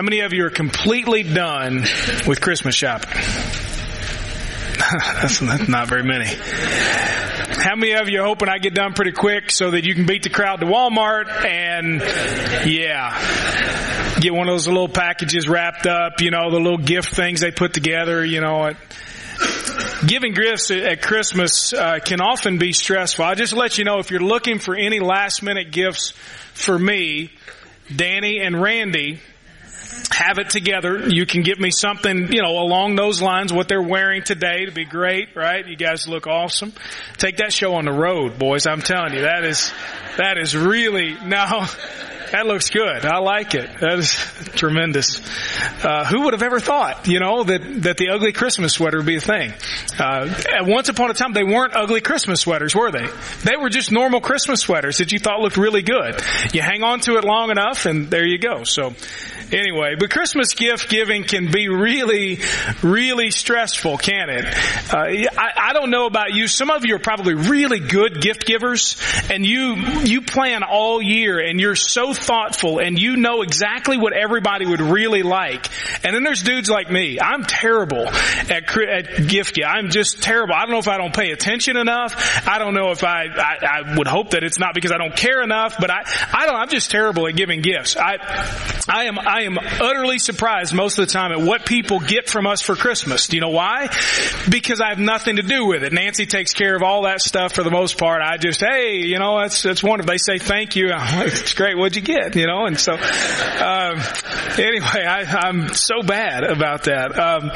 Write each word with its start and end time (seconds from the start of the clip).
How 0.00 0.04
many 0.04 0.20
of 0.20 0.32
you 0.32 0.46
are 0.46 0.50
completely 0.50 1.22
done 1.24 1.82
with 2.26 2.40
Christmas 2.40 2.74
shopping? 2.74 3.10
that's, 4.78 5.42
not 5.42 5.88
very 5.90 6.04
many. 6.04 6.24
How 6.24 7.76
many 7.76 7.92
of 7.92 8.08
you 8.08 8.22
are 8.22 8.24
hoping 8.24 8.48
I 8.48 8.56
get 8.56 8.72
done 8.72 8.94
pretty 8.94 9.12
quick 9.12 9.50
so 9.50 9.72
that 9.72 9.84
you 9.84 9.94
can 9.94 10.06
beat 10.06 10.22
the 10.22 10.30
crowd 10.30 10.60
to 10.60 10.66
Walmart 10.66 11.44
and 11.44 12.00
yeah, 12.66 13.10
get 14.20 14.32
one 14.32 14.48
of 14.48 14.54
those 14.54 14.66
little 14.66 14.88
packages 14.88 15.46
wrapped 15.46 15.86
up, 15.86 16.22
you 16.22 16.30
know, 16.30 16.50
the 16.50 16.60
little 16.60 16.78
gift 16.78 17.14
things 17.14 17.40
they 17.40 17.50
put 17.50 17.74
together, 17.74 18.24
you 18.24 18.40
know, 18.40 18.72
Giving 20.06 20.32
gifts 20.32 20.70
at 20.70 21.02
Christmas 21.02 21.74
uh, 21.74 21.98
can 22.02 22.22
often 22.22 22.56
be 22.56 22.72
stressful. 22.72 23.22
I'll 23.22 23.34
just 23.34 23.52
let 23.52 23.76
you 23.76 23.84
know 23.84 23.98
if 23.98 24.10
you're 24.10 24.20
looking 24.20 24.60
for 24.60 24.74
any 24.74 24.98
last 24.98 25.42
minute 25.42 25.72
gifts 25.72 26.14
for 26.54 26.78
me, 26.78 27.32
Danny 27.94 28.40
and 28.40 28.62
Randy 28.62 29.20
have 30.20 30.38
it 30.38 30.50
together. 30.50 31.08
You 31.08 31.24
can 31.24 31.42
give 31.42 31.58
me 31.58 31.70
something, 31.70 32.30
you 32.32 32.42
know, 32.42 32.58
along 32.58 32.94
those 32.96 33.22
lines, 33.22 33.52
what 33.52 33.68
they're 33.68 33.82
wearing 33.82 34.22
today 34.22 34.66
to 34.66 34.72
be 34.72 34.84
great, 34.84 35.34
right? 35.34 35.66
You 35.66 35.76
guys 35.76 36.06
look 36.06 36.26
awesome. 36.26 36.74
Take 37.16 37.38
that 37.38 37.54
show 37.54 37.74
on 37.74 37.86
the 37.86 37.92
road, 37.92 38.38
boys. 38.38 38.66
I'm 38.66 38.82
telling 38.82 39.14
you, 39.14 39.22
that 39.22 39.44
is, 39.44 39.72
that 40.18 40.36
is 40.36 40.54
really, 40.54 41.14
now, 41.24 41.68
that 42.32 42.46
looks 42.46 42.70
good. 42.70 43.04
I 43.04 43.18
like 43.18 43.54
it. 43.54 43.68
That 43.80 43.98
is 43.98 44.14
tremendous. 44.54 45.20
Uh, 45.84 46.04
who 46.04 46.22
would 46.22 46.34
have 46.34 46.42
ever 46.42 46.60
thought, 46.60 47.08
you 47.08 47.18
know, 47.18 47.42
that, 47.44 47.82
that 47.82 47.96
the 47.96 48.10
ugly 48.10 48.32
Christmas 48.32 48.74
sweater 48.74 48.98
would 48.98 49.06
be 49.06 49.16
a 49.16 49.20
thing? 49.20 49.52
Uh, 49.98 50.28
once 50.62 50.88
upon 50.88 51.10
a 51.10 51.14
time, 51.14 51.32
they 51.32 51.44
weren't 51.44 51.74
ugly 51.74 52.00
Christmas 52.00 52.40
sweaters, 52.40 52.74
were 52.74 52.90
they? 52.90 53.06
They 53.44 53.56
were 53.56 53.68
just 53.68 53.90
normal 53.90 54.20
Christmas 54.20 54.60
sweaters 54.60 54.98
that 54.98 55.12
you 55.12 55.18
thought 55.18 55.40
looked 55.40 55.56
really 55.56 55.82
good. 55.82 56.20
You 56.52 56.62
hang 56.62 56.82
on 56.82 57.00
to 57.00 57.16
it 57.16 57.24
long 57.24 57.50
enough 57.50 57.86
and 57.86 58.10
there 58.10 58.26
you 58.26 58.38
go. 58.38 58.64
So, 58.64 58.94
anyway, 59.52 59.96
but 59.98 60.10
Christmas 60.10 60.54
gift 60.54 60.88
giving 60.88 61.24
can 61.24 61.50
be 61.50 61.68
really, 61.68 62.40
really 62.82 63.30
stressful, 63.30 63.98
can 63.98 64.30
it? 64.30 64.44
Uh, 64.92 65.28
I, 65.38 65.70
I 65.70 65.72
don't 65.72 65.90
know 65.90 66.06
about 66.06 66.32
you. 66.32 66.46
Some 66.46 66.70
of 66.70 66.84
you 66.84 66.94
are 66.96 67.00
probably 67.00 67.34
really 67.34 67.80
good 67.80 68.20
gift 68.20 68.46
givers 68.46 68.96
and 69.30 69.44
you, 69.44 69.74
you 70.04 70.22
plan 70.22 70.62
all 70.62 71.02
year 71.02 71.38
and 71.38 71.60
you're 71.60 71.76
so 71.76 72.12
thoughtful 72.20 72.78
and 72.78 72.98
you 72.98 73.16
know 73.16 73.42
exactly 73.42 73.96
what 73.96 74.12
everybody 74.12 74.66
would 74.66 74.80
really 74.80 75.22
like. 75.22 75.68
And 76.04 76.14
then 76.14 76.22
there's 76.22 76.42
dudes 76.42 76.70
like 76.70 76.90
me. 76.90 77.20
I'm 77.20 77.44
terrible 77.44 78.06
at, 78.06 78.76
at 78.76 79.28
gift 79.28 79.56
giving. 79.56 79.66
I'm 79.66 79.90
just 79.90 80.22
terrible. 80.22 80.54
I 80.54 80.60
don't 80.60 80.70
know 80.70 80.78
if 80.78 80.88
I 80.88 80.98
don't 80.98 81.14
pay 81.14 81.30
attention 81.30 81.76
enough. 81.76 82.46
I 82.46 82.58
don't 82.58 82.74
know 82.74 82.90
if 82.90 83.04
I, 83.04 83.26
I, 83.26 83.56
I 83.66 83.96
would 83.96 84.06
hope 84.06 84.30
that 84.30 84.44
it's 84.44 84.58
not 84.58 84.74
because 84.74 84.92
I 84.92 84.98
don't 84.98 85.16
care 85.16 85.42
enough, 85.42 85.76
but 85.78 85.90
I, 85.90 86.02
I 86.32 86.46
don't, 86.46 86.56
I'm 86.56 86.68
just 86.68 86.90
terrible 86.90 87.26
at 87.26 87.36
giving 87.36 87.62
gifts. 87.62 87.96
I, 87.96 88.18
I 88.88 89.04
am, 89.04 89.18
I 89.18 89.42
am 89.42 89.58
utterly 89.58 90.18
surprised 90.18 90.74
most 90.74 90.98
of 90.98 91.06
the 91.06 91.12
time 91.12 91.32
at 91.32 91.40
what 91.40 91.64
people 91.64 92.00
get 92.00 92.28
from 92.28 92.46
us 92.46 92.60
for 92.60 92.76
Christmas. 92.76 93.28
Do 93.28 93.36
you 93.36 93.40
know 93.40 93.50
why? 93.50 93.88
Because 94.48 94.80
I 94.80 94.88
have 94.88 94.98
nothing 94.98 95.36
to 95.36 95.42
do 95.42 95.66
with 95.66 95.82
it. 95.84 95.92
Nancy 95.92 96.26
takes 96.26 96.52
care 96.52 96.76
of 96.76 96.82
all 96.82 97.02
that 97.02 97.20
stuff 97.20 97.52
for 97.52 97.62
the 97.62 97.70
most 97.70 97.98
part. 97.98 98.22
I 98.22 98.36
just, 98.36 98.60
hey, 98.60 98.96
you 98.96 99.18
know, 99.18 99.40
that's, 99.40 99.62
that's 99.62 99.82
wonderful. 99.82 100.10
They 100.10 100.18
say 100.18 100.38
thank 100.38 100.76
you. 100.76 100.90
it's 100.92 101.54
great. 101.54 101.76
What'd 101.76 101.96
you 101.96 102.02
get? 102.02 102.09
You 102.10 102.46
know, 102.46 102.66
and 102.66 102.78
so, 102.78 102.92
um, 102.92 104.00
anyway, 104.58 105.04
I, 105.04 105.48
am 105.48 105.68
so 105.68 106.02
bad 106.02 106.44
about 106.44 106.84
that. 106.84 107.18
Um, 107.18 107.50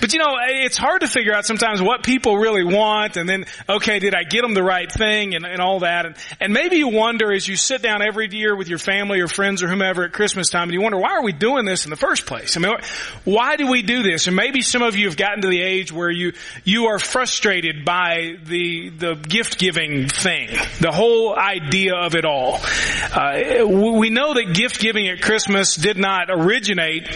but 0.00 0.12
you 0.12 0.18
know, 0.18 0.36
it's 0.40 0.76
hard 0.76 1.00
to 1.00 1.08
figure 1.08 1.34
out 1.34 1.44
sometimes 1.44 1.82
what 1.82 2.02
people 2.02 2.36
really 2.36 2.64
want 2.64 3.16
and 3.16 3.28
then, 3.28 3.46
okay, 3.68 3.98
did 3.98 4.14
I 4.14 4.22
get 4.22 4.42
them 4.42 4.54
the 4.54 4.62
right 4.62 4.90
thing 4.90 5.34
and, 5.34 5.44
and 5.44 5.60
all 5.60 5.80
that? 5.80 6.06
And, 6.06 6.16
and 6.40 6.52
maybe 6.52 6.76
you 6.76 6.88
wonder 6.88 7.32
as 7.32 7.46
you 7.46 7.56
sit 7.56 7.82
down 7.82 8.02
every 8.06 8.28
year 8.30 8.54
with 8.56 8.68
your 8.68 8.78
family 8.78 9.20
or 9.20 9.28
friends 9.28 9.62
or 9.62 9.68
whomever 9.68 10.04
at 10.04 10.12
Christmas 10.12 10.50
time 10.50 10.64
and 10.64 10.72
you 10.72 10.80
wonder, 10.80 10.98
why 10.98 11.12
are 11.12 11.22
we 11.22 11.32
doing 11.32 11.64
this 11.64 11.84
in 11.84 11.90
the 11.90 11.96
first 11.96 12.26
place? 12.26 12.56
I 12.56 12.60
mean, 12.60 12.72
why 13.24 13.56
do 13.56 13.66
we 13.68 13.82
do 13.82 14.02
this? 14.02 14.26
And 14.26 14.36
maybe 14.36 14.62
some 14.62 14.82
of 14.82 14.96
you 14.96 15.06
have 15.08 15.16
gotten 15.16 15.42
to 15.42 15.48
the 15.48 15.62
age 15.62 15.92
where 15.92 16.10
you, 16.10 16.32
you 16.64 16.86
are 16.86 16.98
frustrated 16.98 17.84
by 17.84 18.34
the, 18.44 18.90
the 18.90 19.14
gift 19.14 19.58
giving 19.58 20.08
thing, 20.08 20.48
the 20.80 20.92
whole 20.92 21.36
idea 21.36 21.94
of 21.94 22.14
it 22.14 22.24
all. 22.24 22.60
Uh, 23.12 23.64
we 23.96 24.10
know 24.10 24.34
that 24.34 24.52
gift 24.52 24.78
giving 24.78 25.08
at 25.08 25.22
Christmas 25.22 25.74
did 25.74 25.96
not 25.96 26.28
originate 26.30 27.08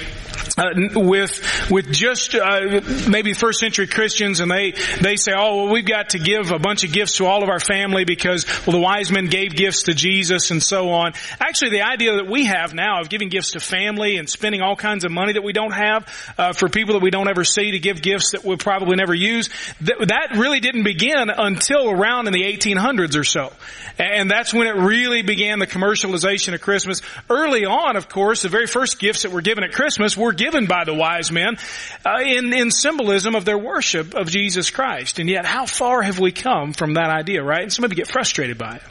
uh, 0.60 1.00
with 1.00 1.71
with 1.71 1.91
just 1.91 2.34
uh, 2.34 2.81
maybe 3.09 3.32
first 3.32 3.60
century 3.60 3.87
Christians, 3.87 4.41
and 4.41 4.50
they 4.50 4.72
they 5.00 5.16
say, 5.16 5.32
oh, 5.34 5.65
well, 5.65 5.72
we've 5.72 5.87
got 5.87 6.10
to 6.10 6.19
give 6.19 6.50
a 6.50 6.59
bunch 6.59 6.84
of 6.84 6.93
gifts 6.93 7.16
to 7.16 7.26
all 7.26 7.43
of 7.43 7.48
our 7.48 7.60
family 7.60 8.04
because 8.04 8.44
well, 8.66 8.76
the 8.76 8.82
wise 8.82 9.10
men 9.10 9.26
gave 9.26 9.54
gifts 9.56 9.84
to 9.84 9.94
Jesus 9.94 10.50
and 10.50 10.62
so 10.62 10.91
on. 10.91 11.12
Actually, 11.41 11.70
the 11.70 11.82
idea 11.82 12.16
that 12.16 12.26
we 12.26 12.44
have 12.44 12.75
now 12.75 13.00
of 13.00 13.09
giving 13.09 13.31
gifts 13.31 13.53
to 13.53 13.60
family 13.60 14.16
and 14.16 14.28
spending 14.28 14.60
all 14.60 14.76
kinds 14.76 15.04
of 15.04 15.10
money 15.10 15.32
that 15.32 15.43
we 15.43 15.53
don't 15.53 15.72
have 15.72 16.06
uh, 16.37 16.53
for 16.53 16.69
people 16.69 16.94
that 16.94 17.03
we 17.03 17.10
don't 17.10 17.28
ever 17.28 17.44
see 17.44 17.70
to 17.70 17.78
give 17.78 18.03
gifts 18.03 18.32
that 18.32 18.44
we'll 18.44 18.59
probably 18.59 18.97
never 18.97 19.15
use, 19.15 19.49
that, 19.81 19.97
that 20.09 20.37
really 20.38 20.60
didn't 20.60 20.84
begin 20.84 21.31
until 21.31 21.91
around 21.91 22.26
in 22.26 22.32
the 22.32 22.43
1800s 22.43 23.19
or 23.19 23.25
so, 23.25 23.53
and 23.99 24.31
that's 24.31 24.53
when 24.53 24.66
it 24.66 24.76
really 24.76 25.22
began 25.22 25.59
the 25.59 25.66
commercialization 25.66 26.54
of 26.54 26.60
Christmas. 26.60 27.00
Early 27.28 27.65
on, 27.65 27.97
of 27.97 28.09
course, 28.09 28.43
the 28.43 28.49
very 28.49 28.66
first 28.66 28.99
gifts 28.99 29.22
that 29.22 29.32
were 29.32 29.41
given 29.41 29.65
at 29.65 29.72
Christmas 29.72 30.16
were 30.16 30.32
given 30.50 30.66
by 30.66 30.84
the 30.84 30.94
wise 30.94 31.31
men 31.31 31.56
uh, 32.05 32.19
in, 32.25 32.53
in 32.53 32.71
symbolism 32.71 33.34
of 33.34 33.44
their 33.44 33.59
worship 33.59 34.15
of 34.15 34.28
Jesus 34.28 34.71
Christ. 34.71 35.19
And 35.19 35.28
yet, 35.28 35.44
how 35.44 35.66
far 35.66 36.03
have 36.03 36.19
we 36.19 36.33
come 36.33 36.72
from 36.72 36.94
that 36.94 37.11
idea, 37.11 37.43
right? 37.43 37.62
And 37.62 37.72
some 37.72 37.84
of 37.84 37.93
you 37.93 37.97
get 37.97 38.09
frustrated 38.09 38.59
by 38.59 38.77
it. 38.77 38.83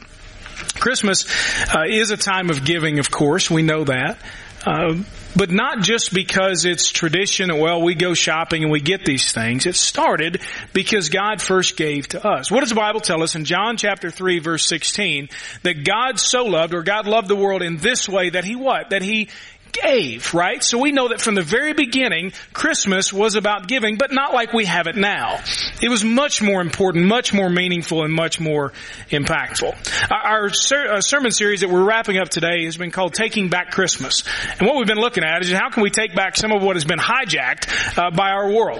Christmas 0.80 1.26
uh, 1.74 1.84
is 1.88 2.12
a 2.12 2.18
time 2.18 2.50
of 2.50 2.64
giving, 2.64 3.00
of 3.00 3.12
course. 3.12 3.50
We 3.50 3.62
know 3.62 3.84
that. 3.84 4.18
Uh, 4.66 4.96
but 5.36 5.52
not 5.52 5.82
just 5.82 6.14
because 6.14 6.66
it's 6.66 6.90
tradition, 6.90 7.56
well, 7.60 7.82
we 7.82 7.96
go 7.96 8.14
shopping 8.14 8.64
and 8.64 8.72
we 8.72 8.82
get 8.82 9.06
these 9.06 9.32
things. 9.32 9.66
It 9.66 9.76
started 9.76 10.42
because 10.74 11.10
God 11.10 11.42
first 11.42 11.78
gave 11.78 12.08
to 12.10 12.28
us. 12.28 12.50
What 12.50 12.62
does 12.62 12.70
the 12.70 12.76
Bible 12.76 13.00
tell 13.00 13.22
us 13.22 13.36
in 13.36 13.46
John 13.46 13.78
chapter 13.78 14.10
3 14.10 14.40
verse 14.40 14.66
16? 14.66 15.30
That 15.64 15.86
God 15.86 16.20
so 16.20 16.46
loved, 16.46 16.74
or 16.74 16.82
God 16.82 17.08
loved 17.08 17.28
the 17.28 17.36
world 17.36 17.62
in 17.62 17.78
this 17.78 18.10
way 18.10 18.32
that 18.32 18.44
He 18.44 18.56
what? 18.56 18.90
That 18.90 19.02
He 19.02 19.30
gave, 19.72 20.34
right? 20.34 20.64
So 20.64 20.78
we 20.78 20.92
know 20.92 21.10
that 21.10 21.22
from 21.22 21.36
the 21.36 21.42
very 21.42 21.74
beginning, 21.74 22.34
Christmas 22.54 23.12
was 23.14 23.36
about 23.36 23.68
giving, 23.68 23.98
but 23.98 24.12
not 24.12 24.34
like 24.34 24.54
we 24.54 24.66
have 24.66 24.88
it 24.88 24.96
now. 24.96 25.40
It 25.82 25.90
was 25.90 26.04
much 26.04 26.42
more 26.42 26.62
important, 26.62 27.06
much 27.06 27.34
more 27.34 27.50
meaningful, 27.50 28.04
and 28.04 28.14
much 28.14 28.40
more 28.40 28.74
impactful. 29.10 29.76
Our 30.12 30.48
uh, 30.48 31.02
sermon 31.02 31.32
series 31.32 31.62
that 31.62 31.70
we're 31.70 31.84
wrapping 31.84 32.18
up 32.18 32.30
today 32.30 32.66
has 32.66 32.78
been 32.78 32.92
called 32.92 33.14
Taking 33.14 33.50
Back 33.50 33.72
Christmas. 33.72 34.24
And 34.60 34.68
what 34.68 34.78
we've 34.78 34.88
been 34.88 34.98
looking 34.98 35.24
at 35.24 35.42
is 35.42 35.52
how 35.52 35.70
can 35.70 35.84
we 35.84 35.90
take 35.90 36.16
back 36.16 36.36
some 36.36 36.52
of 36.52 36.62
what 36.64 36.76
has 36.76 36.86
been 36.86 37.00
hijacked 37.00 37.98
uh, 37.98 38.12
by 38.12 38.30
our 38.32 38.50
world? 38.50 38.80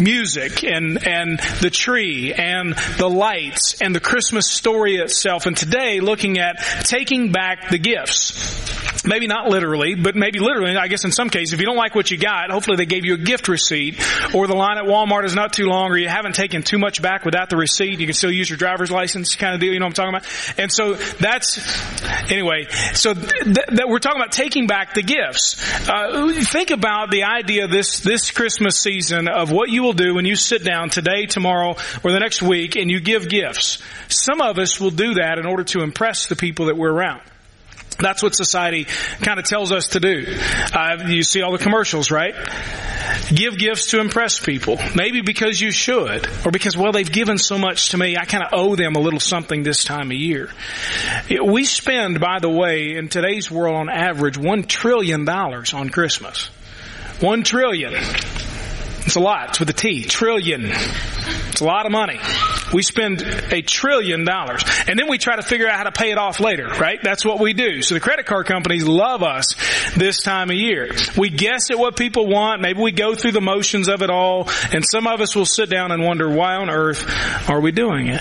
Music 0.00 0.64
and, 0.64 1.06
and 1.06 1.38
the 1.60 1.70
tree 1.70 2.32
and 2.32 2.74
the 2.98 3.08
lights 3.08 3.80
and 3.80 3.94
the 3.94 4.00
Christmas 4.00 4.46
story 4.46 4.96
itself. 4.96 5.46
And 5.46 5.56
today 5.56 6.00
looking 6.00 6.38
at 6.38 6.58
taking 6.84 7.32
back 7.32 7.70
the 7.70 7.78
gifts. 7.78 9.04
Maybe 9.04 9.26
not 9.26 9.48
literally, 9.48 9.94
but 9.94 10.16
maybe 10.16 10.27
literally. 10.34 10.76
I 10.76 10.88
guess 10.88 11.04
in 11.04 11.12
some 11.12 11.30
cases, 11.30 11.52
if 11.52 11.60
you 11.60 11.66
don't 11.66 11.76
like 11.76 11.94
what 11.94 12.10
you 12.10 12.18
got, 12.18 12.50
hopefully 12.50 12.76
they 12.76 12.86
gave 12.86 13.04
you 13.04 13.14
a 13.14 13.18
gift 13.18 13.48
receipt, 13.48 14.00
or 14.34 14.46
the 14.46 14.54
line 14.54 14.78
at 14.78 14.84
Walmart 14.84 15.24
is 15.24 15.34
not 15.34 15.52
too 15.52 15.66
long, 15.66 15.90
or 15.90 15.98
you 15.98 16.08
haven't 16.08 16.34
taken 16.34 16.62
too 16.62 16.78
much 16.78 17.00
back 17.02 17.24
without 17.24 17.50
the 17.50 17.56
receipt. 17.56 18.00
You 18.00 18.06
can 18.06 18.14
still 18.14 18.30
use 18.30 18.48
your 18.48 18.56
driver's 18.56 18.90
license 18.90 19.34
kind 19.36 19.54
of 19.54 19.60
deal. 19.60 19.72
You 19.72 19.80
know 19.80 19.86
what 19.86 19.98
I'm 19.98 20.12
talking 20.12 20.14
about? 20.14 20.58
And 20.58 20.72
so 20.72 20.94
that's 20.94 21.58
anyway. 22.30 22.66
So 22.94 23.14
th- 23.14 23.66
that 23.72 23.86
we're 23.88 23.98
talking 23.98 24.20
about 24.20 24.32
taking 24.32 24.66
back 24.66 24.94
the 24.94 25.02
gifts. 25.02 25.56
Uh, 25.88 26.32
think 26.42 26.70
about 26.70 27.10
the 27.10 27.24
idea 27.24 27.68
this 27.68 28.00
this 28.00 28.30
Christmas 28.30 28.78
season 28.78 29.28
of 29.28 29.50
what 29.50 29.70
you 29.70 29.82
will 29.82 29.92
do 29.92 30.14
when 30.14 30.24
you 30.24 30.36
sit 30.36 30.64
down 30.64 30.90
today, 30.90 31.26
tomorrow, 31.26 31.76
or 32.04 32.12
the 32.12 32.20
next 32.20 32.42
week, 32.42 32.76
and 32.76 32.90
you 32.90 33.00
give 33.00 33.28
gifts. 33.28 33.78
Some 34.08 34.40
of 34.40 34.58
us 34.58 34.80
will 34.80 34.90
do 34.90 35.14
that 35.14 35.38
in 35.38 35.46
order 35.46 35.64
to 35.64 35.82
impress 35.82 36.26
the 36.26 36.36
people 36.36 36.66
that 36.66 36.76
we're 36.76 36.92
around. 36.92 37.22
That's 37.98 38.22
what 38.22 38.34
society 38.34 38.86
kind 39.22 39.40
of 39.40 39.44
tells 39.46 39.72
us 39.72 39.88
to 39.88 40.00
do. 40.00 40.24
Uh, 40.72 41.04
you 41.08 41.22
see 41.22 41.42
all 41.42 41.52
the 41.52 41.58
commercials, 41.58 42.10
right? 42.10 42.34
Give 43.34 43.58
gifts 43.58 43.90
to 43.90 44.00
impress 44.00 44.38
people. 44.38 44.78
Maybe 44.94 45.20
because 45.20 45.60
you 45.60 45.70
should, 45.72 46.28
or 46.44 46.52
because, 46.52 46.76
well, 46.76 46.92
they've 46.92 47.10
given 47.10 47.38
so 47.38 47.58
much 47.58 47.90
to 47.90 47.98
me, 47.98 48.16
I 48.16 48.24
kind 48.24 48.44
of 48.44 48.50
owe 48.52 48.76
them 48.76 48.94
a 48.94 49.00
little 49.00 49.20
something 49.20 49.62
this 49.64 49.82
time 49.82 50.10
of 50.10 50.16
year. 50.16 50.50
We 51.44 51.64
spend, 51.64 52.20
by 52.20 52.38
the 52.40 52.48
way, 52.48 52.96
in 52.96 53.08
today's 53.08 53.50
world 53.50 53.76
on 53.76 53.88
average, 53.88 54.38
one 54.38 54.62
trillion 54.62 55.24
dollars 55.24 55.74
on 55.74 55.90
Christmas. 55.90 56.50
One 57.20 57.42
trillion. 57.42 57.94
It's 59.08 59.16
a 59.16 59.20
lot. 59.20 59.48
It's 59.48 59.60
with 59.60 59.70
a 59.70 59.72
T. 59.72 60.02
Trillion. 60.02 60.66
It's 60.66 61.62
a 61.62 61.64
lot 61.64 61.86
of 61.86 61.92
money. 61.92 62.20
We 62.74 62.82
spend 62.82 63.22
a 63.22 63.62
trillion 63.62 64.26
dollars. 64.26 64.62
And 64.86 64.98
then 64.98 65.08
we 65.08 65.16
try 65.16 65.36
to 65.36 65.42
figure 65.42 65.66
out 65.66 65.78
how 65.78 65.84
to 65.84 65.92
pay 65.92 66.10
it 66.10 66.18
off 66.18 66.40
later, 66.40 66.66
right? 66.66 67.00
That's 67.02 67.24
what 67.24 67.40
we 67.40 67.54
do. 67.54 67.80
So 67.80 67.94
the 67.94 68.00
credit 68.00 68.26
card 68.26 68.44
companies 68.44 68.86
love 68.86 69.22
us 69.22 69.54
this 69.96 70.22
time 70.22 70.50
of 70.50 70.56
year. 70.56 70.90
We 71.16 71.30
guess 71.30 71.70
at 71.70 71.78
what 71.78 71.96
people 71.96 72.26
want. 72.26 72.60
Maybe 72.60 72.82
we 72.82 72.92
go 72.92 73.14
through 73.14 73.32
the 73.32 73.40
motions 73.40 73.88
of 73.88 74.02
it 74.02 74.10
all. 74.10 74.50
And 74.74 74.84
some 74.84 75.06
of 75.06 75.22
us 75.22 75.34
will 75.34 75.46
sit 75.46 75.70
down 75.70 75.90
and 75.90 76.04
wonder, 76.04 76.28
why 76.28 76.56
on 76.56 76.68
earth 76.68 77.48
are 77.48 77.62
we 77.62 77.72
doing 77.72 78.08
it? 78.08 78.20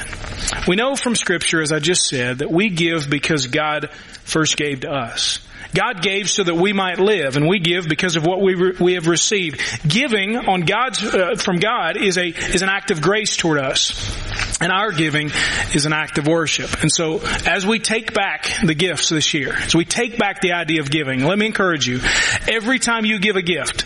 We 0.67 0.75
know 0.75 0.95
from 0.95 1.15
scripture, 1.15 1.61
as 1.61 1.71
I 1.71 1.79
just 1.79 2.07
said, 2.07 2.39
that 2.39 2.51
we 2.51 2.69
give 2.69 3.09
because 3.09 3.47
God 3.47 3.89
first 4.23 4.57
gave 4.57 4.81
to 4.81 4.91
us. 4.91 5.39
God 5.73 6.01
gave 6.01 6.29
so 6.29 6.43
that 6.43 6.55
we 6.55 6.73
might 6.73 6.99
live, 6.99 7.35
and 7.35 7.47
we 7.47 7.59
give 7.59 7.87
because 7.87 8.15
of 8.15 8.25
what 8.25 8.41
we 8.41 8.55
re- 8.55 8.75
we 8.79 8.93
have 8.93 9.07
received. 9.07 9.61
Giving 9.87 10.37
on 10.37 10.61
God's 10.61 11.03
uh, 11.03 11.35
from 11.35 11.57
God 11.57 11.97
is 11.97 12.17
a 12.17 12.27
is 12.27 12.61
an 12.61 12.69
act 12.69 12.91
of 12.91 13.01
grace 13.01 13.35
toward 13.35 13.59
us, 13.59 13.91
and 14.61 14.71
our 14.71 14.91
giving 14.91 15.29
is 15.73 15.85
an 15.85 15.93
act 15.93 16.17
of 16.17 16.27
worship. 16.27 16.81
And 16.81 16.91
so, 16.91 17.19
as 17.45 17.65
we 17.65 17.79
take 17.79 18.13
back 18.13 18.47
the 18.63 18.75
gifts 18.75 19.09
this 19.09 19.33
year, 19.33 19.53
as 19.53 19.75
we 19.75 19.85
take 19.85 20.17
back 20.17 20.41
the 20.41 20.53
idea 20.53 20.81
of 20.81 20.89
giving, 20.89 21.23
let 21.23 21.37
me 21.37 21.45
encourage 21.45 21.87
you: 21.87 21.99
every 22.47 22.79
time 22.79 23.05
you 23.05 23.19
give 23.19 23.35
a 23.35 23.41
gift 23.41 23.85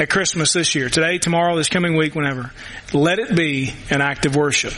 at 0.00 0.10
Christmas 0.10 0.52
this 0.52 0.74
year, 0.74 0.88
today, 0.88 1.18
tomorrow, 1.18 1.56
this 1.56 1.68
coming 1.68 1.96
week, 1.96 2.14
whenever, 2.14 2.52
let 2.92 3.18
it 3.18 3.34
be 3.34 3.72
an 3.90 4.00
act 4.00 4.26
of 4.26 4.36
worship. 4.36 4.74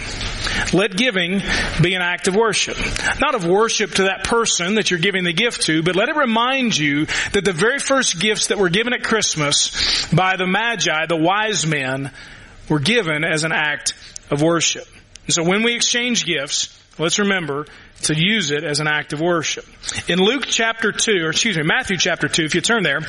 Let 0.73 0.97
giving 0.97 1.43
be 1.83 1.95
an 1.95 2.03
act 2.03 2.29
of 2.29 2.37
worship. 2.37 2.77
Not 3.21 3.35
of 3.35 3.47
worship 3.47 3.93
to 3.93 4.05
that 4.05 4.25
person 4.25 4.77
that 4.77 4.91
you're 4.91 5.01
giving 5.01 5.25
the 5.25 5.33
gift 5.33 5.63
to, 5.63 5.83
but 5.83 5.97
let 5.97 6.09
it 6.09 6.17
remind 6.17 6.77
you 6.77 7.07
that 7.33 7.45
the 7.45 7.53
very 7.53 7.79
first 7.79 8.21
gifts 8.21 8.49
that 8.49 8.59
were 8.59 8.69
given 8.69 8.93
at 8.93 9.03
Christmas 9.03 10.13
by 10.13 10.37
the 10.37 10.47
Magi, 10.47 11.07
the 11.07 11.17
wise 11.17 11.67
men, 11.67 12.11
were 12.69 12.81
given 12.81 13.25
as 13.25 13.45
an 13.45 13.53
act 13.53 13.95
of 14.31 14.43
worship. 14.43 14.87
And 15.27 15.35
so 15.35 15.43
when 15.43 15.63
we 15.63 15.75
exchange 15.75 16.25
gifts, 16.25 16.77
let's 16.99 17.19
remember 17.19 17.67
to 18.03 18.15
use 18.15 18.51
it 18.51 18.65
as 18.65 18.81
an 18.81 18.87
act 18.87 19.13
of 19.13 19.21
worship. 19.21 19.65
In 20.09 20.19
Luke 20.19 20.45
chapter 20.47 20.93
2, 20.93 21.25
or 21.25 21.31
excuse 21.31 21.57
me, 21.57 21.63
Matthew 21.63 21.97
chapter 21.97 22.29
2, 22.29 22.45
if 22.45 22.55
you 22.55 22.61
turn 22.61 22.83
there, 22.83 23.01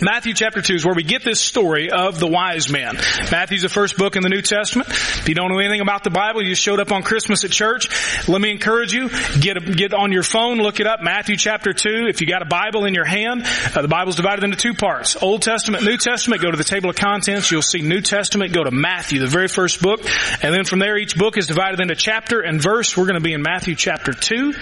Matthew 0.00 0.34
chapter 0.34 0.60
2 0.60 0.74
is 0.74 0.84
where 0.84 0.94
we 0.94 1.02
get 1.02 1.24
this 1.24 1.40
story 1.40 1.90
of 1.90 2.18
the 2.18 2.26
wise 2.26 2.70
man. 2.70 2.96
Matthew's 3.30 3.62
the 3.62 3.68
first 3.68 3.96
book 3.96 4.16
in 4.16 4.22
the 4.22 4.28
New 4.28 4.42
Testament. 4.42 4.88
If 4.88 5.28
you 5.28 5.34
don't 5.34 5.50
know 5.50 5.58
anything 5.58 5.80
about 5.80 6.04
the 6.04 6.10
Bible, 6.10 6.42
you 6.42 6.54
showed 6.54 6.80
up 6.80 6.92
on 6.92 7.02
Christmas 7.02 7.44
at 7.44 7.50
church, 7.50 7.88
let 8.28 8.40
me 8.40 8.50
encourage 8.50 8.92
you, 8.92 9.08
get, 9.40 9.56
a, 9.56 9.60
get 9.60 9.94
on 9.94 10.12
your 10.12 10.22
phone, 10.22 10.58
look 10.58 10.80
it 10.80 10.86
up, 10.86 11.00
Matthew 11.02 11.36
chapter 11.36 11.72
2. 11.72 12.06
If 12.08 12.20
you 12.20 12.26
got 12.26 12.42
a 12.42 12.46
Bible 12.46 12.84
in 12.84 12.94
your 12.94 13.06
hand, 13.06 13.44
uh, 13.74 13.82
the 13.82 13.88
Bible's 13.88 14.16
divided 14.16 14.44
into 14.44 14.56
two 14.56 14.74
parts. 14.74 15.16
Old 15.20 15.42
Testament, 15.42 15.84
New 15.84 15.96
Testament, 15.96 16.42
go 16.42 16.50
to 16.50 16.56
the 16.56 16.64
table 16.64 16.90
of 16.90 16.96
contents, 16.96 17.50
you'll 17.50 17.62
see 17.62 17.80
New 17.80 18.00
Testament, 18.00 18.52
go 18.52 18.64
to 18.64 18.70
Matthew, 18.70 19.20
the 19.20 19.26
very 19.26 19.48
first 19.48 19.80
book, 19.80 20.00
and 20.42 20.54
then 20.54 20.64
from 20.64 20.78
there 20.78 20.96
each 20.96 21.16
book 21.16 21.36
is 21.36 21.46
divided 21.46 21.80
into 21.80 21.94
chapter 21.94 22.40
and 22.40 22.60
verse. 22.60 22.96
We're 22.96 23.06
going 23.06 23.14
to 23.14 23.20
be 23.20 23.32
in 23.32 23.42
Matthew 23.42 23.74
chapter 23.74 24.12
2, 24.20 24.54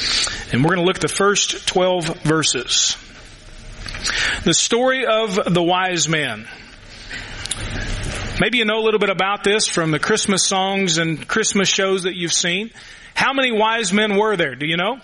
and 0.53 0.63
we're 0.63 0.75
going 0.75 0.81
to 0.81 0.85
look 0.85 0.97
at 0.97 1.03
the 1.03 1.09
first 1.09 1.67
12 1.67 2.23
verses. 2.23 2.97
The 4.45 4.55
story 4.55 5.07
of 5.07 5.53
the 5.53 5.63
wise 5.63 6.09
man. 6.09 6.47
Maybe 8.41 8.59
you 8.59 8.65
know 8.65 8.79
a 8.79 8.85
little 8.85 9.01
bit 9.01 9.11
about 9.11 9.45
this 9.45 9.67
from 9.67 9.91
the 9.91 9.99
Christmas 9.99 10.45
songs 10.47 10.99
and 10.99 11.27
Christmas 11.27 11.69
shows 11.69 12.03
that 12.03 12.15
you've 12.15 12.33
seen. 12.33 12.71
How 13.15 13.33
many 13.33 13.53
wise 13.53 13.93
men 13.93 14.17
were 14.17 14.37
there? 14.37 14.55
Do 14.57 14.67
you 14.67 14.77
know? 14.77 14.99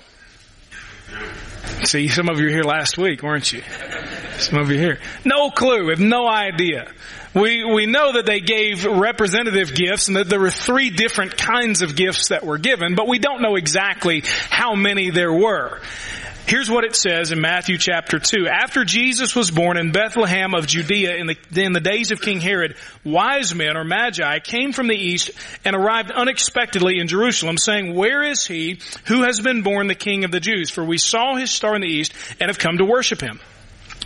See, 1.84 2.08
some 2.08 2.28
of 2.28 2.38
you 2.38 2.46
were 2.46 2.50
here 2.50 2.64
last 2.64 2.98
week, 2.98 3.22
weren't 3.22 3.52
you? 3.52 3.62
Of 4.48 4.70
you 4.70 4.78
here. 4.78 4.98
No 5.24 5.50
clue. 5.50 5.88
Have 5.90 6.00
no 6.00 6.28
idea. 6.28 6.90
We, 7.34 7.64
we 7.64 7.86
know 7.86 8.14
that 8.14 8.26
they 8.26 8.40
gave 8.40 8.84
representative 8.84 9.74
gifts 9.74 10.08
and 10.08 10.16
that 10.16 10.28
there 10.28 10.40
were 10.40 10.50
three 10.50 10.90
different 10.90 11.36
kinds 11.36 11.82
of 11.82 11.94
gifts 11.94 12.28
that 12.28 12.44
were 12.44 12.58
given, 12.58 12.96
but 12.96 13.06
we 13.06 13.18
don't 13.20 13.40
know 13.40 13.54
exactly 13.54 14.24
how 14.48 14.74
many 14.74 15.10
there 15.10 15.32
were. 15.32 15.80
Here's 16.50 16.68
what 16.68 16.82
it 16.82 16.96
says 16.96 17.30
in 17.30 17.40
Matthew 17.40 17.78
chapter 17.78 18.18
2. 18.18 18.48
After 18.48 18.84
Jesus 18.84 19.36
was 19.36 19.52
born 19.52 19.76
in 19.76 19.92
Bethlehem 19.92 20.52
of 20.52 20.66
Judea 20.66 21.14
in 21.14 21.28
the, 21.28 21.36
in 21.54 21.72
the 21.72 21.78
days 21.78 22.10
of 22.10 22.20
King 22.20 22.40
Herod, 22.40 22.74
wise 23.04 23.54
men 23.54 23.76
or 23.76 23.84
magi 23.84 24.40
came 24.40 24.72
from 24.72 24.88
the 24.88 24.96
east 24.96 25.30
and 25.64 25.76
arrived 25.76 26.10
unexpectedly 26.10 26.98
in 26.98 27.06
Jerusalem 27.06 27.56
saying, 27.56 27.94
where 27.94 28.24
is 28.24 28.44
he 28.44 28.80
who 29.06 29.22
has 29.22 29.40
been 29.40 29.62
born 29.62 29.86
the 29.86 29.94
king 29.94 30.24
of 30.24 30.32
the 30.32 30.40
Jews? 30.40 30.70
For 30.70 30.84
we 30.84 30.98
saw 30.98 31.36
his 31.36 31.52
star 31.52 31.76
in 31.76 31.82
the 31.82 31.86
east 31.86 32.12
and 32.40 32.48
have 32.48 32.58
come 32.58 32.78
to 32.78 32.84
worship 32.84 33.20
him. 33.20 33.38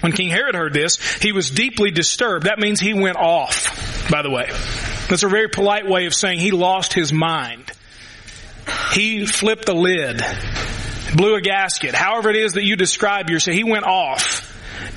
When 0.04 0.12
King 0.12 0.28
Herod 0.28 0.54
heard 0.54 0.74
this, 0.74 0.98
he 1.22 1.32
was 1.32 1.48
deeply 1.48 1.90
disturbed. 1.90 2.44
That 2.44 2.58
means 2.58 2.78
he 2.78 2.92
went 2.92 3.16
off, 3.16 4.10
by 4.10 4.20
the 4.20 4.28
way. 4.28 4.44
That's 5.08 5.22
a 5.22 5.28
very 5.28 5.48
polite 5.48 5.88
way 5.88 6.04
of 6.04 6.12
saying 6.12 6.40
he 6.40 6.50
lost 6.50 6.92
his 6.92 7.10
mind. 7.10 7.72
He 8.92 9.24
flipped 9.24 9.64
the 9.64 9.74
lid, 9.74 10.20
blew 11.16 11.36
a 11.36 11.40
gasket. 11.40 11.94
However 11.94 12.28
it 12.28 12.36
is 12.36 12.52
that 12.52 12.64
you 12.64 12.76
describe 12.76 13.30
yourself, 13.30 13.56
he 13.56 13.64
went 13.64 13.86
off 13.86 14.50